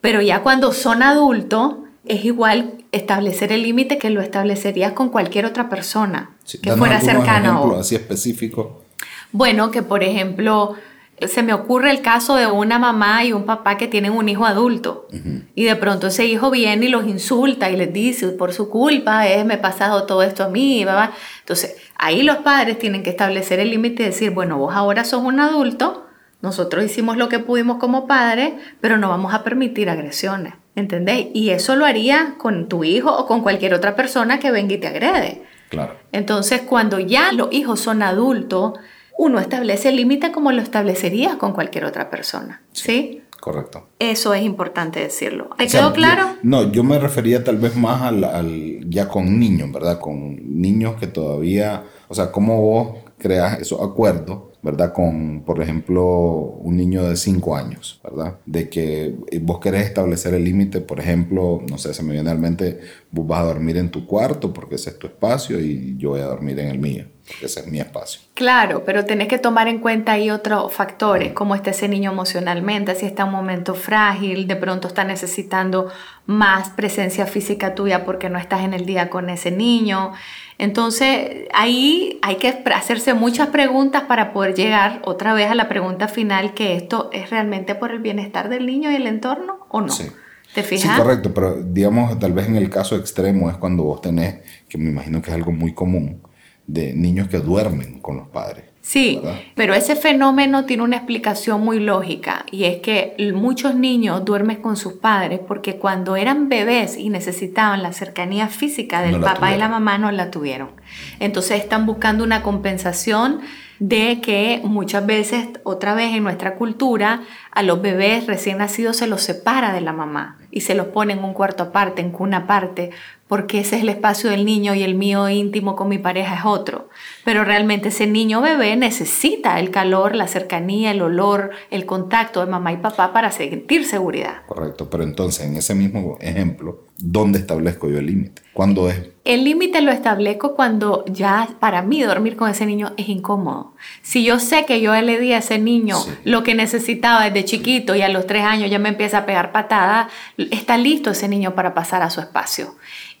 Pero 0.00 0.22
ya 0.22 0.42
cuando 0.42 0.72
son 0.72 1.02
adultos, 1.02 1.76
es 2.04 2.24
igual 2.24 2.84
establecer 2.92 3.50
el 3.50 3.62
límite 3.62 3.98
que 3.98 4.10
lo 4.10 4.20
establecerías 4.20 4.92
con 4.92 5.08
cualquier 5.10 5.44
otra 5.44 5.68
persona 5.68 6.30
que 6.62 6.72
fuera 6.72 7.00
cercana. 7.00 7.60
Un 7.60 7.80
así 7.80 7.96
específico. 7.96 8.84
Bueno, 9.32 9.72
que 9.72 9.82
por 9.82 10.04
ejemplo 10.04 10.76
se 11.26 11.42
me 11.42 11.54
ocurre 11.54 11.90
el 11.90 12.02
caso 12.02 12.36
de 12.36 12.46
una 12.46 12.78
mamá 12.78 13.24
y 13.24 13.32
un 13.32 13.44
papá 13.44 13.78
que 13.78 13.88
tienen 13.88 14.12
un 14.12 14.28
hijo 14.28 14.44
adulto 14.44 15.08
y 15.54 15.64
de 15.64 15.76
pronto 15.76 16.08
ese 16.08 16.26
hijo 16.26 16.50
viene 16.50 16.86
y 16.86 16.88
los 16.90 17.06
insulta 17.06 17.70
y 17.70 17.76
les 17.76 17.92
dice, 17.92 18.28
por 18.28 18.52
su 18.52 18.68
culpa 18.68 19.26
es, 19.26 19.44
me 19.46 19.54
he 19.54 19.58
pasado 19.58 20.04
todo 20.04 20.22
esto 20.22 20.44
a 20.44 20.48
mí, 20.48 20.84
¿verdad? 20.84 21.10
Entonces, 21.40 21.76
ahí 21.96 22.22
los 22.22 22.36
padres 22.36 22.78
tienen 22.78 23.02
que 23.02 23.10
establecer 23.10 23.60
el 23.60 23.70
límite 23.70 24.02
y 24.02 24.06
decir, 24.06 24.30
bueno, 24.32 24.58
vos 24.58 24.74
ahora 24.74 25.04
sos 25.04 25.22
un 25.22 25.40
adulto, 25.40 26.06
nosotros 26.42 26.84
hicimos 26.84 27.16
lo 27.16 27.30
que 27.30 27.38
pudimos 27.38 27.78
como 27.78 28.06
padres, 28.06 28.52
pero 28.82 28.98
no 28.98 29.08
vamos 29.08 29.32
a 29.32 29.42
permitir 29.42 29.88
agresiones, 29.88 30.52
¿entendéis? 30.74 31.28
Y 31.32 31.48
eso 31.50 31.76
lo 31.76 31.86
haría 31.86 32.34
con 32.36 32.68
tu 32.68 32.84
hijo 32.84 33.10
o 33.10 33.26
con 33.26 33.40
cualquier 33.40 33.72
otra 33.72 33.96
persona 33.96 34.38
que 34.38 34.50
venga 34.50 34.74
y 34.74 34.78
te 34.78 34.86
agrede. 34.86 35.42
Claro. 35.70 35.96
Entonces, 36.12 36.60
cuando 36.60 37.00
ya 37.00 37.32
los 37.32 37.50
hijos 37.52 37.80
son 37.80 38.02
adultos, 38.02 38.74
uno 39.18 39.38
establece 39.38 39.88
el 39.88 39.96
límite 39.96 40.32
como 40.32 40.52
lo 40.52 40.62
establecería 40.62 41.38
con 41.38 41.52
cualquier 41.52 41.84
otra 41.84 42.10
persona. 42.10 42.62
¿Sí? 42.72 43.22
Correcto. 43.40 43.88
Eso 43.98 44.34
es 44.34 44.42
importante 44.42 45.00
decirlo. 45.00 45.50
¿Te 45.56 45.68
quedó 45.68 45.92
claro? 45.92 46.36
no, 46.42 46.72
yo 46.72 46.82
me 46.82 46.98
refería 46.98 47.44
tal 47.44 47.58
vez 47.58 47.76
más 47.76 48.02
al, 48.02 48.90
ya 48.90 49.08
con 49.08 49.38
niños, 49.38 49.70
¿verdad? 49.72 50.00
Con 50.00 50.60
niños 50.60 50.96
que 50.96 51.06
todavía, 51.06 51.84
o 52.08 52.14
sea, 52.14 52.32
cómo 52.32 52.60
vos 52.60 52.98
creas 53.18 53.60
esos 53.60 53.80
acuerdos 53.80 54.40
¿verdad? 54.66 54.92
Con, 54.92 55.42
por 55.46 55.62
ejemplo, 55.62 56.04
un 56.04 56.76
niño 56.76 57.08
de 57.08 57.14
5 57.14 57.54
años, 57.54 58.00
¿verdad? 58.02 58.38
De 58.46 58.68
que 58.68 59.14
vos 59.40 59.60
querés 59.60 59.84
establecer 59.84 60.34
el 60.34 60.42
límite, 60.42 60.80
por 60.80 60.98
ejemplo, 60.98 61.62
no 61.70 61.78
sé, 61.78 61.94
se 61.94 62.02
me 62.02 62.14
viene 62.14 62.30
a 62.30 62.34
la 62.34 62.40
mente, 62.40 62.80
vos 63.16 63.26
vas 63.26 63.40
a 63.40 63.44
dormir 63.44 63.78
en 63.78 63.90
tu 63.90 64.06
cuarto 64.06 64.52
porque 64.52 64.74
ese 64.74 64.90
es 64.90 64.98
tu 64.98 65.06
espacio 65.06 65.58
y 65.58 65.96
yo 65.96 66.10
voy 66.10 66.20
a 66.20 66.26
dormir 66.26 66.60
en 66.60 66.68
el 66.68 66.78
mío. 66.78 67.06
Porque 67.26 67.46
ese 67.46 67.60
es 67.60 67.66
mi 67.66 67.80
espacio. 67.80 68.20
Claro, 68.34 68.84
pero 68.84 69.04
tenés 69.04 69.26
que 69.26 69.38
tomar 69.38 69.66
en 69.66 69.80
cuenta 69.80 70.12
ahí 70.12 70.30
otros 70.30 70.72
factores, 70.72 71.32
como 71.32 71.56
está 71.56 71.70
ese 71.70 71.88
niño 71.88 72.12
emocionalmente, 72.12 72.94
si 72.94 73.06
está 73.06 73.22
en 73.22 73.30
un 73.30 73.34
momento 73.34 73.74
frágil, 73.74 74.46
de 74.46 74.54
pronto 74.54 74.86
está 74.86 75.02
necesitando 75.02 75.90
más 76.26 76.68
presencia 76.70 77.26
física 77.26 77.74
tuya 77.74 78.04
porque 78.04 78.30
no 78.30 78.38
estás 78.38 78.62
en 78.62 78.74
el 78.74 78.86
día 78.86 79.10
con 79.10 79.28
ese 79.28 79.50
niño. 79.50 80.12
Entonces, 80.58 81.48
ahí 81.52 82.20
hay 82.22 82.36
que 82.36 82.62
hacerse 82.72 83.14
muchas 83.14 83.48
preguntas 83.48 84.04
para 84.04 84.32
poder 84.32 84.54
llegar 84.54 85.00
otra 85.04 85.34
vez 85.34 85.50
a 85.50 85.56
la 85.56 85.68
pregunta 85.68 86.06
final, 86.06 86.54
que 86.54 86.76
esto 86.76 87.10
es 87.12 87.30
realmente 87.30 87.74
por 87.74 87.90
el 87.90 87.98
bienestar 87.98 88.48
del 88.48 88.66
niño 88.66 88.92
y 88.92 88.94
el 88.94 89.06
entorno 89.08 89.66
o 89.68 89.80
no. 89.80 89.88
Sí. 89.88 90.12
¿Te 90.56 90.62
fijas? 90.62 90.96
Sí, 90.96 91.02
correcto, 91.02 91.34
pero 91.34 91.62
digamos, 91.62 92.18
tal 92.18 92.32
vez 92.32 92.48
en 92.48 92.56
el 92.56 92.70
caso 92.70 92.96
extremo 92.96 93.50
es 93.50 93.58
cuando 93.58 93.82
vos 93.82 94.00
tenés, 94.00 94.36
que 94.70 94.78
me 94.78 94.88
imagino 94.88 95.20
que 95.20 95.28
es 95.28 95.36
algo 95.36 95.52
muy 95.52 95.74
común, 95.74 96.22
de 96.66 96.94
niños 96.94 97.28
que 97.28 97.40
duermen 97.40 98.00
con 98.00 98.16
los 98.16 98.28
padres. 98.28 98.64
Sí, 98.80 99.20
pero 99.54 99.74
ese 99.74 99.96
fenómeno 99.96 100.64
tiene 100.64 100.84
una 100.84 100.96
explicación 100.96 101.60
muy 101.62 101.78
lógica 101.78 102.46
y 102.50 102.64
es 102.64 102.78
que 102.78 103.16
muchos 103.34 103.74
niños 103.74 104.24
duermen 104.24 104.62
con 104.62 104.76
sus 104.76 104.94
padres 104.94 105.40
porque 105.46 105.76
cuando 105.76 106.16
eran 106.16 106.48
bebés 106.48 106.96
y 106.96 107.10
necesitaban 107.10 107.82
la 107.82 107.92
cercanía 107.92 108.48
física 108.48 109.02
del 109.02 109.20
papá 109.20 109.54
y 109.54 109.58
la 109.58 109.68
mamá 109.68 109.98
no 109.98 110.10
la 110.12 110.30
tuvieron. 110.30 110.70
Entonces 111.18 111.60
están 111.60 111.84
buscando 111.84 112.24
una 112.24 112.42
compensación 112.42 113.40
de 113.80 114.20
que 114.22 114.62
muchas 114.64 115.04
veces, 115.04 115.48
otra 115.64 115.94
vez 115.94 116.14
en 116.14 116.22
nuestra 116.22 116.54
cultura, 116.54 117.22
a 117.50 117.62
los 117.62 117.82
bebés 117.82 118.26
recién 118.26 118.58
nacidos 118.58 118.96
se 118.96 119.08
los 119.08 119.20
separa 119.20 119.72
de 119.72 119.80
la 119.80 119.92
mamá 119.92 120.38
y 120.56 120.62
se 120.62 120.74
los 120.74 120.86
pone 120.86 121.12
en 121.12 121.22
un 121.22 121.34
cuarto 121.34 121.64
aparte, 121.64 122.00
en 122.00 122.10
cuna 122.10 122.38
aparte, 122.38 122.90
porque 123.28 123.60
ese 123.60 123.76
es 123.76 123.82
el 123.82 123.88
espacio 123.88 124.30
del 124.30 124.44
niño 124.44 124.74
y 124.74 124.82
el 124.82 124.94
mío 124.94 125.28
íntimo 125.28 125.74
con 125.74 125.88
mi 125.88 125.98
pareja 125.98 126.36
es 126.36 126.44
otro. 126.44 126.88
Pero 127.24 127.44
realmente 127.44 127.88
ese 127.88 128.06
niño 128.06 128.40
bebé 128.40 128.76
necesita 128.76 129.58
el 129.58 129.70
calor, 129.70 130.14
la 130.14 130.28
cercanía, 130.28 130.92
el 130.92 131.02
olor, 131.02 131.50
el 131.70 131.86
contacto 131.86 132.40
de 132.40 132.50
mamá 132.50 132.72
y 132.72 132.76
papá 132.76 133.12
para 133.12 133.32
sentir 133.32 133.84
seguridad. 133.84 134.46
Correcto, 134.46 134.88
pero 134.88 135.02
entonces 135.02 135.46
en 135.46 135.56
ese 135.56 135.74
mismo 135.74 136.18
ejemplo, 136.20 136.84
¿dónde 136.98 137.40
establezco 137.40 137.88
yo 137.88 137.98
el 137.98 138.06
límite? 138.06 138.42
¿Cuándo 138.52 138.88
es? 138.88 139.02
El 139.24 139.42
límite 139.42 139.82
lo 139.82 139.90
establezco 139.90 140.54
cuando 140.54 141.04
ya 141.06 141.48
para 141.58 141.82
mí 141.82 142.00
dormir 142.02 142.36
con 142.36 142.48
ese 142.48 142.64
niño 142.64 142.92
es 142.96 143.08
incómodo. 143.08 143.74
Si 144.02 144.24
yo 144.24 144.38
sé 144.38 144.64
que 144.66 144.80
yo 144.80 144.94
le 144.94 145.18
di 145.18 145.32
a 145.32 145.38
ese 145.38 145.58
niño 145.58 145.96
lo 146.22 146.44
que 146.44 146.54
necesitaba 146.54 147.24
desde 147.24 147.44
chiquito 147.44 147.96
y 147.96 148.02
a 148.02 148.08
los 148.08 148.26
tres 148.28 148.44
años 148.44 148.70
ya 148.70 148.78
me 148.78 148.88
empieza 148.88 149.18
a 149.18 149.26
pegar 149.26 149.50
patada, 149.50 150.08
está 150.38 150.78
listo 150.78 151.10
ese 151.10 151.28
niño 151.28 151.56
para 151.56 151.74
pasar 151.74 152.02
a 152.02 152.10
su 152.10 152.20
espacio. 152.20 152.76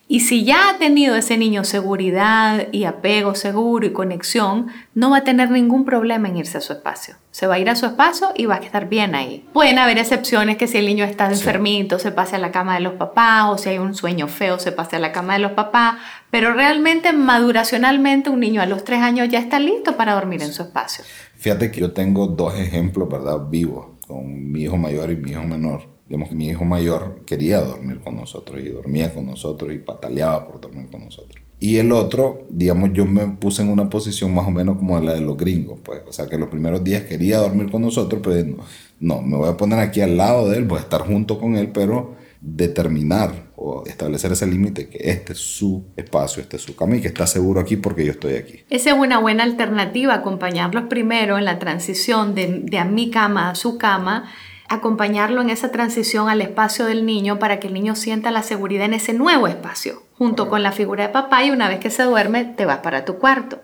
Y 0.08 0.20
si 0.20 0.44
ya 0.44 0.70
ha 0.70 0.78
tenido 0.78 1.16
ese 1.16 1.36
niño 1.36 1.64
seguridad 1.64 2.68
y 2.70 2.84
apego 2.84 3.34
seguro 3.34 3.86
y 3.86 3.92
conexión, 3.92 4.68
no 4.94 5.10
va 5.10 5.18
a 5.18 5.24
tener 5.24 5.50
ningún 5.50 5.84
problema 5.84 6.28
en 6.28 6.36
irse 6.36 6.58
a 6.58 6.60
su 6.60 6.74
espacio. 6.74 7.16
Se 7.32 7.48
va 7.48 7.56
a 7.56 7.58
ir 7.58 7.68
a 7.68 7.74
su 7.74 7.86
espacio 7.86 8.28
y 8.36 8.46
va 8.46 8.54
a 8.54 8.58
estar 8.58 8.88
bien 8.88 9.16
ahí. 9.16 9.44
Pueden 9.52 9.78
haber 9.78 9.98
excepciones 9.98 10.58
que 10.58 10.68
si 10.68 10.78
el 10.78 10.86
niño 10.86 11.04
está 11.04 11.28
enfermito, 11.28 11.98
se 11.98 12.12
pase 12.12 12.36
a 12.36 12.38
la 12.38 12.52
cama 12.52 12.74
de 12.74 12.80
los 12.80 12.92
papás, 12.92 13.46
o 13.48 13.58
si 13.58 13.70
hay 13.70 13.78
un 13.78 13.96
sueño 13.96 14.28
feo, 14.28 14.60
se 14.60 14.70
pase 14.70 14.94
a 14.94 15.00
la 15.00 15.10
cama 15.10 15.32
de 15.32 15.40
los 15.40 15.52
papás. 15.52 15.96
Pero 16.30 16.54
realmente, 16.54 17.12
maduracionalmente, 17.12 18.30
un 18.30 18.38
niño 18.38 18.62
a 18.62 18.66
los 18.66 18.84
tres 18.84 19.00
años 19.00 19.28
ya 19.28 19.40
está 19.40 19.58
listo 19.58 19.96
para 19.96 20.14
dormir 20.14 20.40
en 20.40 20.52
su 20.52 20.62
espacio. 20.62 21.04
Fíjate 21.34 21.72
que 21.72 21.80
yo 21.80 21.92
tengo 21.92 22.28
dos 22.28 22.54
ejemplos, 22.54 23.08
¿verdad? 23.08 23.40
Vivos, 23.50 23.86
con 24.06 24.52
mi 24.52 24.62
hijo 24.62 24.76
mayor 24.76 25.10
y 25.10 25.16
mi 25.16 25.32
hijo 25.32 25.42
menor 25.42 25.95
digamos 26.08 26.28
que 26.28 26.34
mi 26.34 26.48
hijo 26.48 26.64
mayor 26.64 27.22
quería 27.26 27.60
dormir 27.60 28.00
con 28.00 28.16
nosotros 28.16 28.60
y 28.60 28.68
dormía 28.68 29.12
con 29.12 29.26
nosotros 29.26 29.72
y 29.72 29.78
pataleaba 29.78 30.46
por 30.46 30.60
dormir 30.60 30.88
con 30.90 31.04
nosotros. 31.04 31.42
Y 31.58 31.78
el 31.78 31.90
otro, 31.90 32.46
digamos, 32.50 32.90
yo 32.92 33.06
me 33.06 33.26
puse 33.28 33.62
en 33.62 33.70
una 33.70 33.88
posición 33.88 34.34
más 34.34 34.46
o 34.46 34.50
menos 34.50 34.76
como 34.76 35.00
la 35.00 35.14
de 35.14 35.22
los 35.22 35.36
gringos, 35.36 35.78
pues, 35.82 36.02
o 36.06 36.12
sea, 36.12 36.26
que 36.26 36.36
los 36.36 36.48
primeros 36.48 36.84
días 36.84 37.04
quería 37.04 37.38
dormir 37.38 37.70
con 37.70 37.82
nosotros, 37.82 38.20
pero 38.22 38.44
no, 38.44 38.64
no, 39.00 39.22
me 39.22 39.36
voy 39.38 39.48
a 39.48 39.56
poner 39.56 39.78
aquí 39.78 40.02
al 40.02 40.18
lado 40.18 40.50
de 40.50 40.58
él, 40.58 40.64
voy 40.64 40.78
a 40.78 40.82
estar 40.82 41.00
junto 41.00 41.40
con 41.40 41.56
él, 41.56 41.70
pero 41.72 42.14
determinar 42.42 43.46
o 43.56 43.84
establecer 43.86 44.30
ese 44.32 44.46
límite 44.46 44.88
que 44.88 44.98
este 45.10 45.32
es 45.32 45.38
su 45.38 45.86
espacio, 45.96 46.42
este 46.42 46.56
es 46.56 46.62
su 46.62 46.76
cama 46.76 46.96
y 46.96 47.00
que 47.00 47.08
está 47.08 47.26
seguro 47.26 47.58
aquí 47.58 47.76
porque 47.76 48.04
yo 48.04 48.12
estoy 48.12 48.34
aquí. 48.34 48.60
Esa 48.68 48.90
es 48.90 48.96
una 48.96 49.18
buena 49.18 49.42
alternativa, 49.42 50.12
acompañarlos 50.12 50.84
primero 50.90 51.38
en 51.38 51.46
la 51.46 51.58
transición 51.58 52.34
de, 52.34 52.60
de 52.64 52.78
a 52.78 52.84
mi 52.84 53.10
cama 53.10 53.50
a 53.50 53.54
su 53.54 53.78
cama 53.78 54.30
acompañarlo 54.68 55.40
en 55.42 55.50
esa 55.50 55.70
transición 55.70 56.28
al 56.28 56.40
espacio 56.40 56.86
del 56.86 57.06
niño 57.06 57.38
para 57.38 57.60
que 57.60 57.68
el 57.68 57.74
niño 57.74 57.94
sienta 57.96 58.30
la 58.30 58.42
seguridad 58.42 58.86
en 58.86 58.94
ese 58.94 59.12
nuevo 59.12 59.46
espacio, 59.48 60.02
junto 60.14 60.48
con 60.48 60.62
la 60.62 60.72
figura 60.72 61.06
de 61.06 61.12
papá 61.12 61.44
y 61.44 61.50
una 61.50 61.68
vez 61.68 61.78
que 61.78 61.90
se 61.90 62.02
duerme 62.02 62.44
te 62.44 62.66
vas 62.66 62.78
para 62.78 63.04
tu 63.04 63.18
cuarto. 63.18 63.62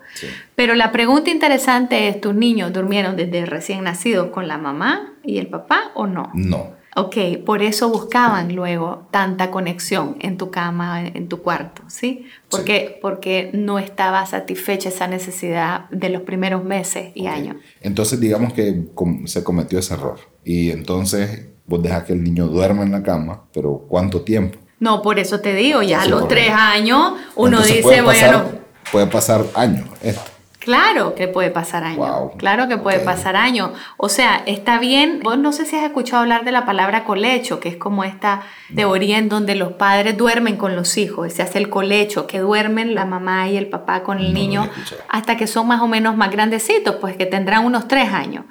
Pero 0.55 0.75
la 0.75 0.93
pregunta 0.93 1.31
interesante 1.31 2.09
es, 2.09 2.21
¿tus 2.21 2.35
niños 2.35 2.73
durmieron 2.73 3.17
desde 3.17 3.47
recién 3.47 3.85
nacidos 3.85 4.29
con 4.29 4.49
la 4.49 4.59
mamá 4.59 5.15
y 5.23 5.39
el 5.39 5.49
papá 5.49 5.91
o 5.95 6.07
no? 6.07 6.31
No. 6.35 6.82
Ok, 6.95 7.17
por 7.47 7.63
eso 7.63 7.89
buscaban 7.89 8.55
luego 8.55 9.09
tanta 9.11 9.51
conexión 9.51 10.17
en 10.21 10.37
tu 10.37 10.51
cama, 10.51 11.07
en 11.07 11.27
tu 11.29 11.41
cuarto, 11.41 11.83
¿sí? 11.89 12.27
Porque, 12.51 12.99
porque 13.01 13.51
no 13.55 13.79
estaba 13.79 14.27
satisfecha 14.27 14.91
esa 14.91 15.07
necesidad 15.07 15.89
de 15.91 16.11
los 16.11 16.23
primeros 16.23 16.65
meses 16.65 17.13
y 17.15 17.29
años. 17.29 17.57
Entonces 17.81 18.21
digamos 18.21 18.53
que 18.53 18.89
se 19.25 19.43
cometió 19.43 19.79
ese 19.79 19.95
error 19.95 20.21
y 20.45 20.71
entonces 20.71 21.47
vos 21.67 21.83
dejas 21.83 22.05
que 22.05 22.13
el 22.13 22.23
niño 22.23 22.49
duerma 22.49 22.83
en 22.83 22.93
la 22.93 23.03
cama, 23.03 23.45
pero 23.55 23.87
¿cuánto 23.89 24.21
tiempo? 24.21 24.59
No, 24.79 25.01
por 25.01 25.19
eso 25.19 25.41
te 25.41 25.55
digo, 25.55 25.81
ya 25.81 26.03
a 26.03 26.07
los 26.07 26.29
tres 26.29 26.51
años 26.51 27.13
uno 27.37 27.63
dice, 27.63 28.03
bueno... 28.03 28.45
Puede 28.91 29.07
pasar 29.07 29.47
años 29.55 29.89
esto. 30.03 30.31
Claro 30.63 31.17
que 31.17 31.27
puede 31.27 31.51
pasar 31.51 31.83
año. 31.83 32.31
Claro 32.37 32.69
que 32.69 32.79
puede 32.79 33.01
pasar 33.01 33.35
año. 33.35 33.73
O 33.97 34.09
sea, 34.09 34.45
está 34.47 34.79
bien. 34.79 35.19
Vos 35.21 35.37
no 35.37 35.51
sé 35.51 35.67
si 35.67 35.75
has 35.75 35.83
escuchado 35.83 36.23
hablar 36.23 36.45
de 36.45 36.53
la 36.53 36.65
palabra 36.65 37.03
colecho, 37.03 37.59
que 37.59 37.69
es 37.69 37.77
como 37.77 38.05
esta 38.05 38.43
teoría 38.73 39.19
en 39.19 39.29
donde 39.29 39.57
los 39.57 39.73
padres 39.73 40.17
duermen 40.17 40.57
con 40.57 40.77
los 40.77 40.97
hijos. 40.99 41.33
Se 41.33 41.43
hace 41.43 41.59
el 41.59 41.69
colecho, 41.69 42.29
que 42.29 42.39
duermen 42.39 42.95
la 42.95 43.05
mamá 43.05 43.49
y 43.49 43.57
el 43.57 43.67
papá 43.67 44.05
con 44.05 44.21
el 44.21 44.33
niño 44.33 44.71
hasta 45.09 45.37
que 45.37 45.49
son 45.49 45.67
más 45.67 45.81
o 45.81 45.89
menos 45.89 46.17
más 46.17 46.31
grandecitos, 46.31 46.95
pues 47.01 47.17
que 47.17 47.27
tendrán 47.27 47.65
unos 47.65 47.89
tres 47.89 48.13
años. 48.13 48.45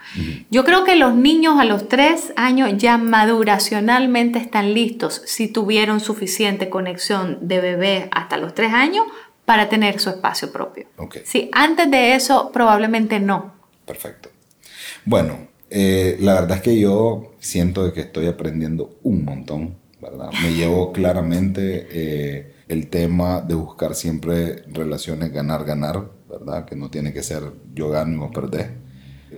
Yo 0.49 0.65
creo 0.65 0.83
que 0.83 0.97
los 0.97 1.15
niños 1.15 1.61
a 1.61 1.63
los 1.63 1.87
tres 1.87 2.33
años 2.35 2.71
ya 2.75 2.97
maduracionalmente 2.97 4.37
están 4.37 4.73
listos 4.73 5.21
si 5.25 5.47
tuvieron 5.47 6.01
suficiente 6.01 6.69
conexión 6.69 7.37
de 7.41 7.61
bebé 7.61 8.09
hasta 8.11 8.35
los 8.35 8.53
tres 8.53 8.73
años 8.73 9.05
para 9.45 9.69
tener 9.69 9.99
su 9.99 10.09
espacio 10.09 10.51
propio. 10.51 10.87
Okay. 10.97 11.23
Sí, 11.25 11.49
antes 11.53 11.89
de 11.89 12.15
eso 12.15 12.51
probablemente 12.51 13.19
no. 13.19 13.53
Perfecto. 13.85 14.29
Bueno, 15.05 15.47
eh, 15.69 16.17
la 16.19 16.35
verdad 16.35 16.57
es 16.57 16.63
que 16.63 16.79
yo 16.79 17.33
siento 17.39 17.85
de 17.85 17.93
que 17.93 18.01
estoy 18.01 18.27
aprendiendo 18.27 18.97
un 19.03 19.23
montón, 19.23 19.77
¿verdad? 20.01 20.29
Me 20.43 20.53
llevo 20.53 20.91
claramente 20.93 21.87
eh, 21.91 22.55
el 22.67 22.87
tema 22.87 23.41
de 23.41 23.55
buscar 23.55 23.95
siempre 23.95 24.63
relaciones 24.67 25.31
ganar-ganar, 25.31 26.09
¿verdad? 26.29 26.65
Que 26.65 26.75
no 26.75 26.89
tiene 26.89 27.13
que 27.13 27.23
ser 27.23 27.43
yo 27.73 27.89
gano 27.89 28.13
y 28.13 28.17
vos 28.17 28.31
perdés. 28.33 28.67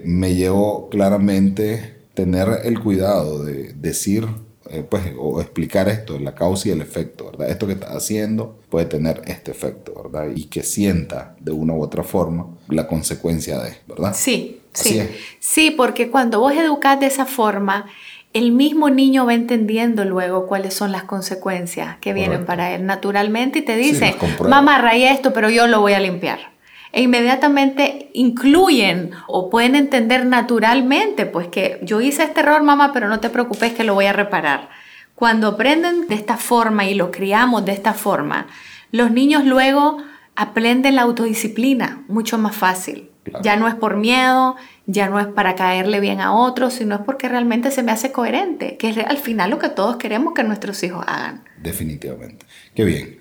Me 0.03 0.35
llevo 0.35 0.89
claramente 0.89 2.01
tener 2.13 2.61
el 2.63 2.79
cuidado 2.79 3.43
de 3.43 3.73
decir 3.73 4.27
eh, 4.69 4.85
pues, 4.87 5.03
o 5.17 5.41
explicar 5.41 5.89
esto, 5.89 6.17
la 6.19 6.35
causa 6.35 6.69
y 6.69 6.71
el 6.71 6.81
efecto, 6.81 7.25
¿verdad? 7.31 7.49
Esto 7.49 7.67
que 7.67 7.73
está 7.73 7.87
haciendo 7.95 8.59
puede 8.69 8.85
tener 8.85 9.21
este 9.25 9.51
efecto, 9.51 9.93
¿verdad? 10.03 10.31
Y 10.33 10.45
que 10.45 10.63
sienta 10.63 11.35
de 11.39 11.51
una 11.51 11.73
u 11.73 11.81
otra 11.81 12.03
forma 12.03 12.47
la 12.69 12.87
consecuencia 12.87 13.59
de, 13.59 13.75
¿verdad? 13.87 14.13
Sí, 14.15 14.61
sí. 14.71 15.01
Sí, 15.39 15.71
porque 15.71 16.09
cuando 16.09 16.39
vos 16.39 16.53
educás 16.53 16.99
de 16.99 17.07
esa 17.07 17.25
forma, 17.25 17.87
el 18.31 18.51
mismo 18.51 18.89
niño 18.89 19.25
va 19.25 19.33
entendiendo 19.33 20.05
luego 20.05 20.47
cuáles 20.47 20.73
son 20.73 20.91
las 20.91 21.03
consecuencias 21.03 21.97
que 21.97 22.13
vienen 22.13 22.45
para 22.45 22.73
él 22.73 22.85
naturalmente 22.85 23.59
y 23.59 23.61
te 23.63 23.75
dice, 23.75 24.15
mamá, 24.47 24.79
raya 24.79 25.11
esto, 25.11 25.33
pero 25.33 25.49
yo 25.49 25.67
lo 25.67 25.81
voy 25.81 25.93
a 25.93 25.99
limpiar 25.99 26.52
e 26.93 27.01
inmediatamente 27.01 28.11
incluyen 28.13 29.11
o 29.27 29.49
pueden 29.49 29.75
entender 29.75 30.27
naturalmente, 30.27 31.25
pues 31.25 31.47
que 31.47 31.79
yo 31.81 31.99
hice 32.01 32.23
este 32.23 32.41
error, 32.41 32.61
mamá, 32.61 32.93
pero 32.93 33.09
no 33.09 33.19
te 33.19 33.31
preocupes 33.31 33.73
que 33.73 33.83
lo 33.83 33.95
voy 33.95 34.05
a 34.05 34.13
reparar. 34.13 34.69
Cuando 35.15 35.47
aprenden 35.47 36.07
de 36.07 36.13
esta 36.13 36.37
forma 36.37 36.85
y 36.85 36.93
lo 36.93 37.09
criamos 37.09 37.65
de 37.65 37.71
esta 37.71 37.93
forma, 37.93 38.45
los 38.91 39.09
niños 39.09 39.43
luego 39.43 39.97
aprenden 40.35 40.95
la 40.95 41.01
autodisciplina 41.01 42.03
mucho 42.07 42.37
más 42.37 42.55
fácil. 42.55 43.09
Ya 43.41 43.55
no 43.55 43.67
es 43.67 43.73
por 43.73 43.97
miedo, 43.97 44.55
ya 44.85 45.09
no 45.09 45.19
es 45.19 45.27
para 45.27 45.55
caerle 45.55 45.99
bien 45.99 46.21
a 46.21 46.33
otros, 46.33 46.75
sino 46.75 46.93
es 46.93 47.01
porque 47.01 47.27
realmente 47.27 47.71
se 47.71 47.81
me 47.81 47.91
hace 47.91 48.11
coherente, 48.11 48.77
que 48.77 48.89
es 48.89 48.97
al 48.97 49.17
final 49.17 49.49
lo 49.49 49.57
que 49.57 49.69
todos 49.69 49.95
queremos 49.95 50.33
que 50.35 50.43
nuestros 50.43 50.83
hijos 50.83 51.03
hagan. 51.07 51.43
Definitivamente. 51.57 52.45
Qué 52.75 52.83
bien. 52.83 53.19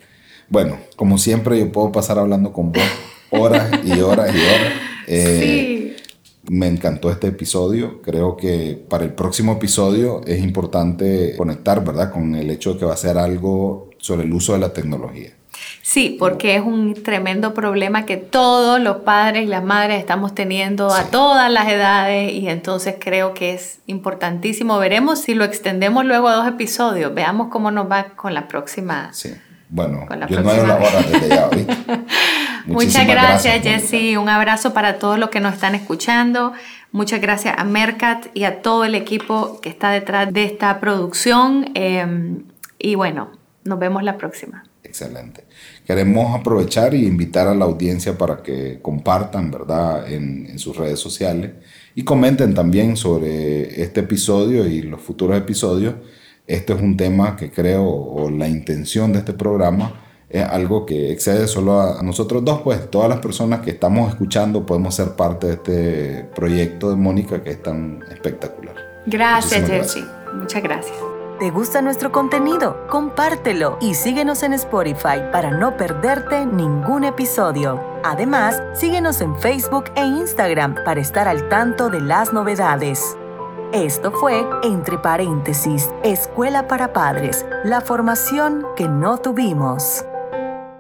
Bueno, 0.49 0.77
como 0.97 1.17
siempre 1.17 1.59
yo 1.59 1.73
puedo 1.73 1.91
pasar 1.91 2.19
hablando 2.19 2.53
con 2.53 2.73
vos 2.73 2.83
horas 3.33 3.71
y 3.85 4.01
horas 4.01 4.35
y 4.35 4.39
horas. 4.39 4.73
Eh, 5.09 5.97
sí. 5.97 5.97
Me 6.49 6.69
encantó 6.69 7.11
este 7.11 7.27
episodio. 7.27 8.01
Creo 8.03 8.37
que 8.37 8.81
para 8.89 9.05
el 9.05 9.13
próximo 9.13 9.55
episodio 9.55 10.21
es 10.25 10.41
importante 10.41 11.35
conectar, 11.37 11.85
¿verdad? 11.85 12.13
Con 12.13 12.37
el 12.37 12.49
hecho 12.51 12.75
de 12.75 12.79
que 12.79 12.85
va 12.85 12.95
a 12.95 12.97
ser 12.97 13.19
algo 13.19 13.91
sobre 13.99 14.25
el 14.25 14.33
uso 14.33 14.53
de 14.53 14.61
la 14.61 14.73
tecnología. 14.73 15.33
Sí, 15.83 16.17
porque 16.19 16.57
es 16.57 16.63
un 16.63 16.95
tremendo 17.03 17.55
problema 17.55 18.07
que 18.07 18.17
todos 18.17 18.81
los 18.81 18.99
padres 18.99 19.45
y 19.45 19.47
las 19.47 19.65
madres 19.65 19.99
estamos 19.99 20.35
teniendo 20.35 20.93
a 20.93 21.05
todas 21.05 21.51
las 21.51 21.69
edades 21.69 22.33
y 22.33 22.49
entonces 22.49 22.97
creo 22.99 23.35
que 23.35 23.55
es 23.55 23.81
importantísimo. 23.87 24.79
Veremos 24.79 25.21
si 25.21 25.35
lo 25.35 25.45
extendemos 25.45 26.05
luego 26.05 26.29
a 26.29 26.35
dos 26.35 26.49
episodios. 26.49 27.13
Veamos 27.15 27.49
cómo 27.49 27.71
nos 27.71 27.91
va 27.91 28.11
con 28.17 28.35
la 28.35 28.49
próxima. 28.49 29.13
Sí. 29.13 29.35
Bueno, 29.69 30.07
yo 30.29 30.43
no 30.43 30.53
la 30.53 30.77
hora 30.77 31.03
desde 31.11 31.29
ya 31.29 31.49
Muchas 32.67 33.07
gracias, 33.07 33.63
Jesse. 33.63 34.17
Un 34.17 34.29
abrazo 34.29 34.73
para 34.73 34.99
todos 34.99 35.19
los 35.19 35.31
que 35.31 35.41
nos 35.41 35.55
están 35.55 35.75
escuchando. 35.75 36.53
Muchas 36.91 37.21
gracias 37.21 37.55
a 37.57 37.65
Mercat 37.65 38.27
y 38.35 38.45
a 38.45 38.63
todo 38.63 38.85
el 38.85 38.95
equipo 38.95 39.61
que 39.61 39.69
está 39.69 39.91
detrás 39.91 40.33
de 40.33 40.45
esta 40.45 40.79
producción. 40.81 41.71
Em, 41.75 42.45
y 42.79 42.95
bueno, 42.95 43.31
nos 43.65 43.79
vemos 43.79 44.03
la 44.03 44.19
próxima. 44.19 44.65
Excelente. 44.85 45.45
Queremos 45.87 46.39
aprovechar 46.39 46.93
y 46.95 47.07
invitar 47.07 47.49
a 47.49 47.55
la 47.55 47.65
audiencia 47.65 48.19
para 48.19 48.43
que 48.43 48.81
compartan, 48.83 49.51
¿verdad?, 49.51 50.13
en, 50.13 50.47
en, 50.51 50.59
sus 50.59 50.77
redes 50.77 50.99
sociales 50.99 51.53
y 51.95 52.05
comenten 52.05 52.53
también 52.53 52.97
sobre 52.97 53.83
este 53.83 54.01
episodio 54.01 54.67
y 54.67 54.83
los 54.83 55.01
futuros 55.01 55.39
episodios. 55.39 55.95
Este 56.47 56.73
es 56.73 56.83
un 56.83 56.97
tema 56.97 57.37
que 57.37 57.51
creo, 57.51 57.85
o 57.85 58.29
la 58.31 58.49
intención 58.49 59.13
de 59.13 59.21
este 59.21 59.33
programa, 59.33 59.95
es 60.33 60.45
algo 60.45 60.87
que 60.87 61.13
excede 61.13 61.47
solo 61.47 61.81
a, 61.81 62.03
nosotros 62.03 62.45
dos, 62.45 62.63
pues 62.63 62.91
todas 62.91 63.09
las 63.09 63.21
personas 63.21 63.61
que 63.61 63.71
estamos 63.71 64.09
escuchando 64.09 64.65
podemos 64.65 64.95
ser 64.95 65.11
parte 65.11 65.47
de 65.47 65.53
este 65.53 66.25
proyecto 66.35 66.91
de 66.91 66.97
Mónica 66.97 67.43
que 67.43 67.51
es 67.51 67.63
tan 67.63 68.03
espectacular. 68.11 68.75
Gracias, 69.07 69.69
Jesse. 69.69 70.05
Muchas 70.35 70.63
gracias. 70.63 70.97
¿Te 71.39 71.51
gusta 71.51 71.83
nuestro 71.83 72.13
contenido? 72.13 72.87
Compártelo 72.89 73.77
y 73.81 73.95
síguenos 73.95 74.43
en 74.43 74.53
Spotify 74.53 75.19
para 75.33 75.51
no 75.51 75.77
perderte 75.77 76.47
ningún 76.47 77.05
episodio. 77.05 77.81
Además, 78.05 78.63
síguenos 78.75 79.21
en 79.21 79.37
Facebook 79.39 79.87
e 79.97 80.05
Instagram 80.05 80.77
para 80.85 81.01
estar 81.01 81.27
al 81.27 81.49
tanto 81.49 81.91
de 81.91 82.01
las 82.01 82.33
novedades. 82.33 83.17
Esto 83.73 84.13
fue, 84.13 84.47
entre 84.63 84.99
paréntesis, 84.99 85.91
Escuela 86.05 86.69
para 86.69 86.93
Padres, 86.93 87.45
la 87.65 87.81
formación 87.81 88.65
que 88.77 88.89
no 88.89 89.19
tuvimos. 89.19 90.05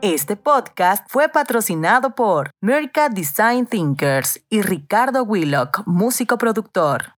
Este 0.02 0.34
podcast 0.34 1.06
fue 1.08 1.28
patrocinado 1.28 2.16
por 2.16 2.50
Merca 2.60 3.08
Design 3.08 3.66
Thinkers 3.66 4.42
y 4.50 4.62
Ricardo 4.62 5.22
Willock, 5.22 5.86
músico 5.86 6.38
productor. 6.38 7.14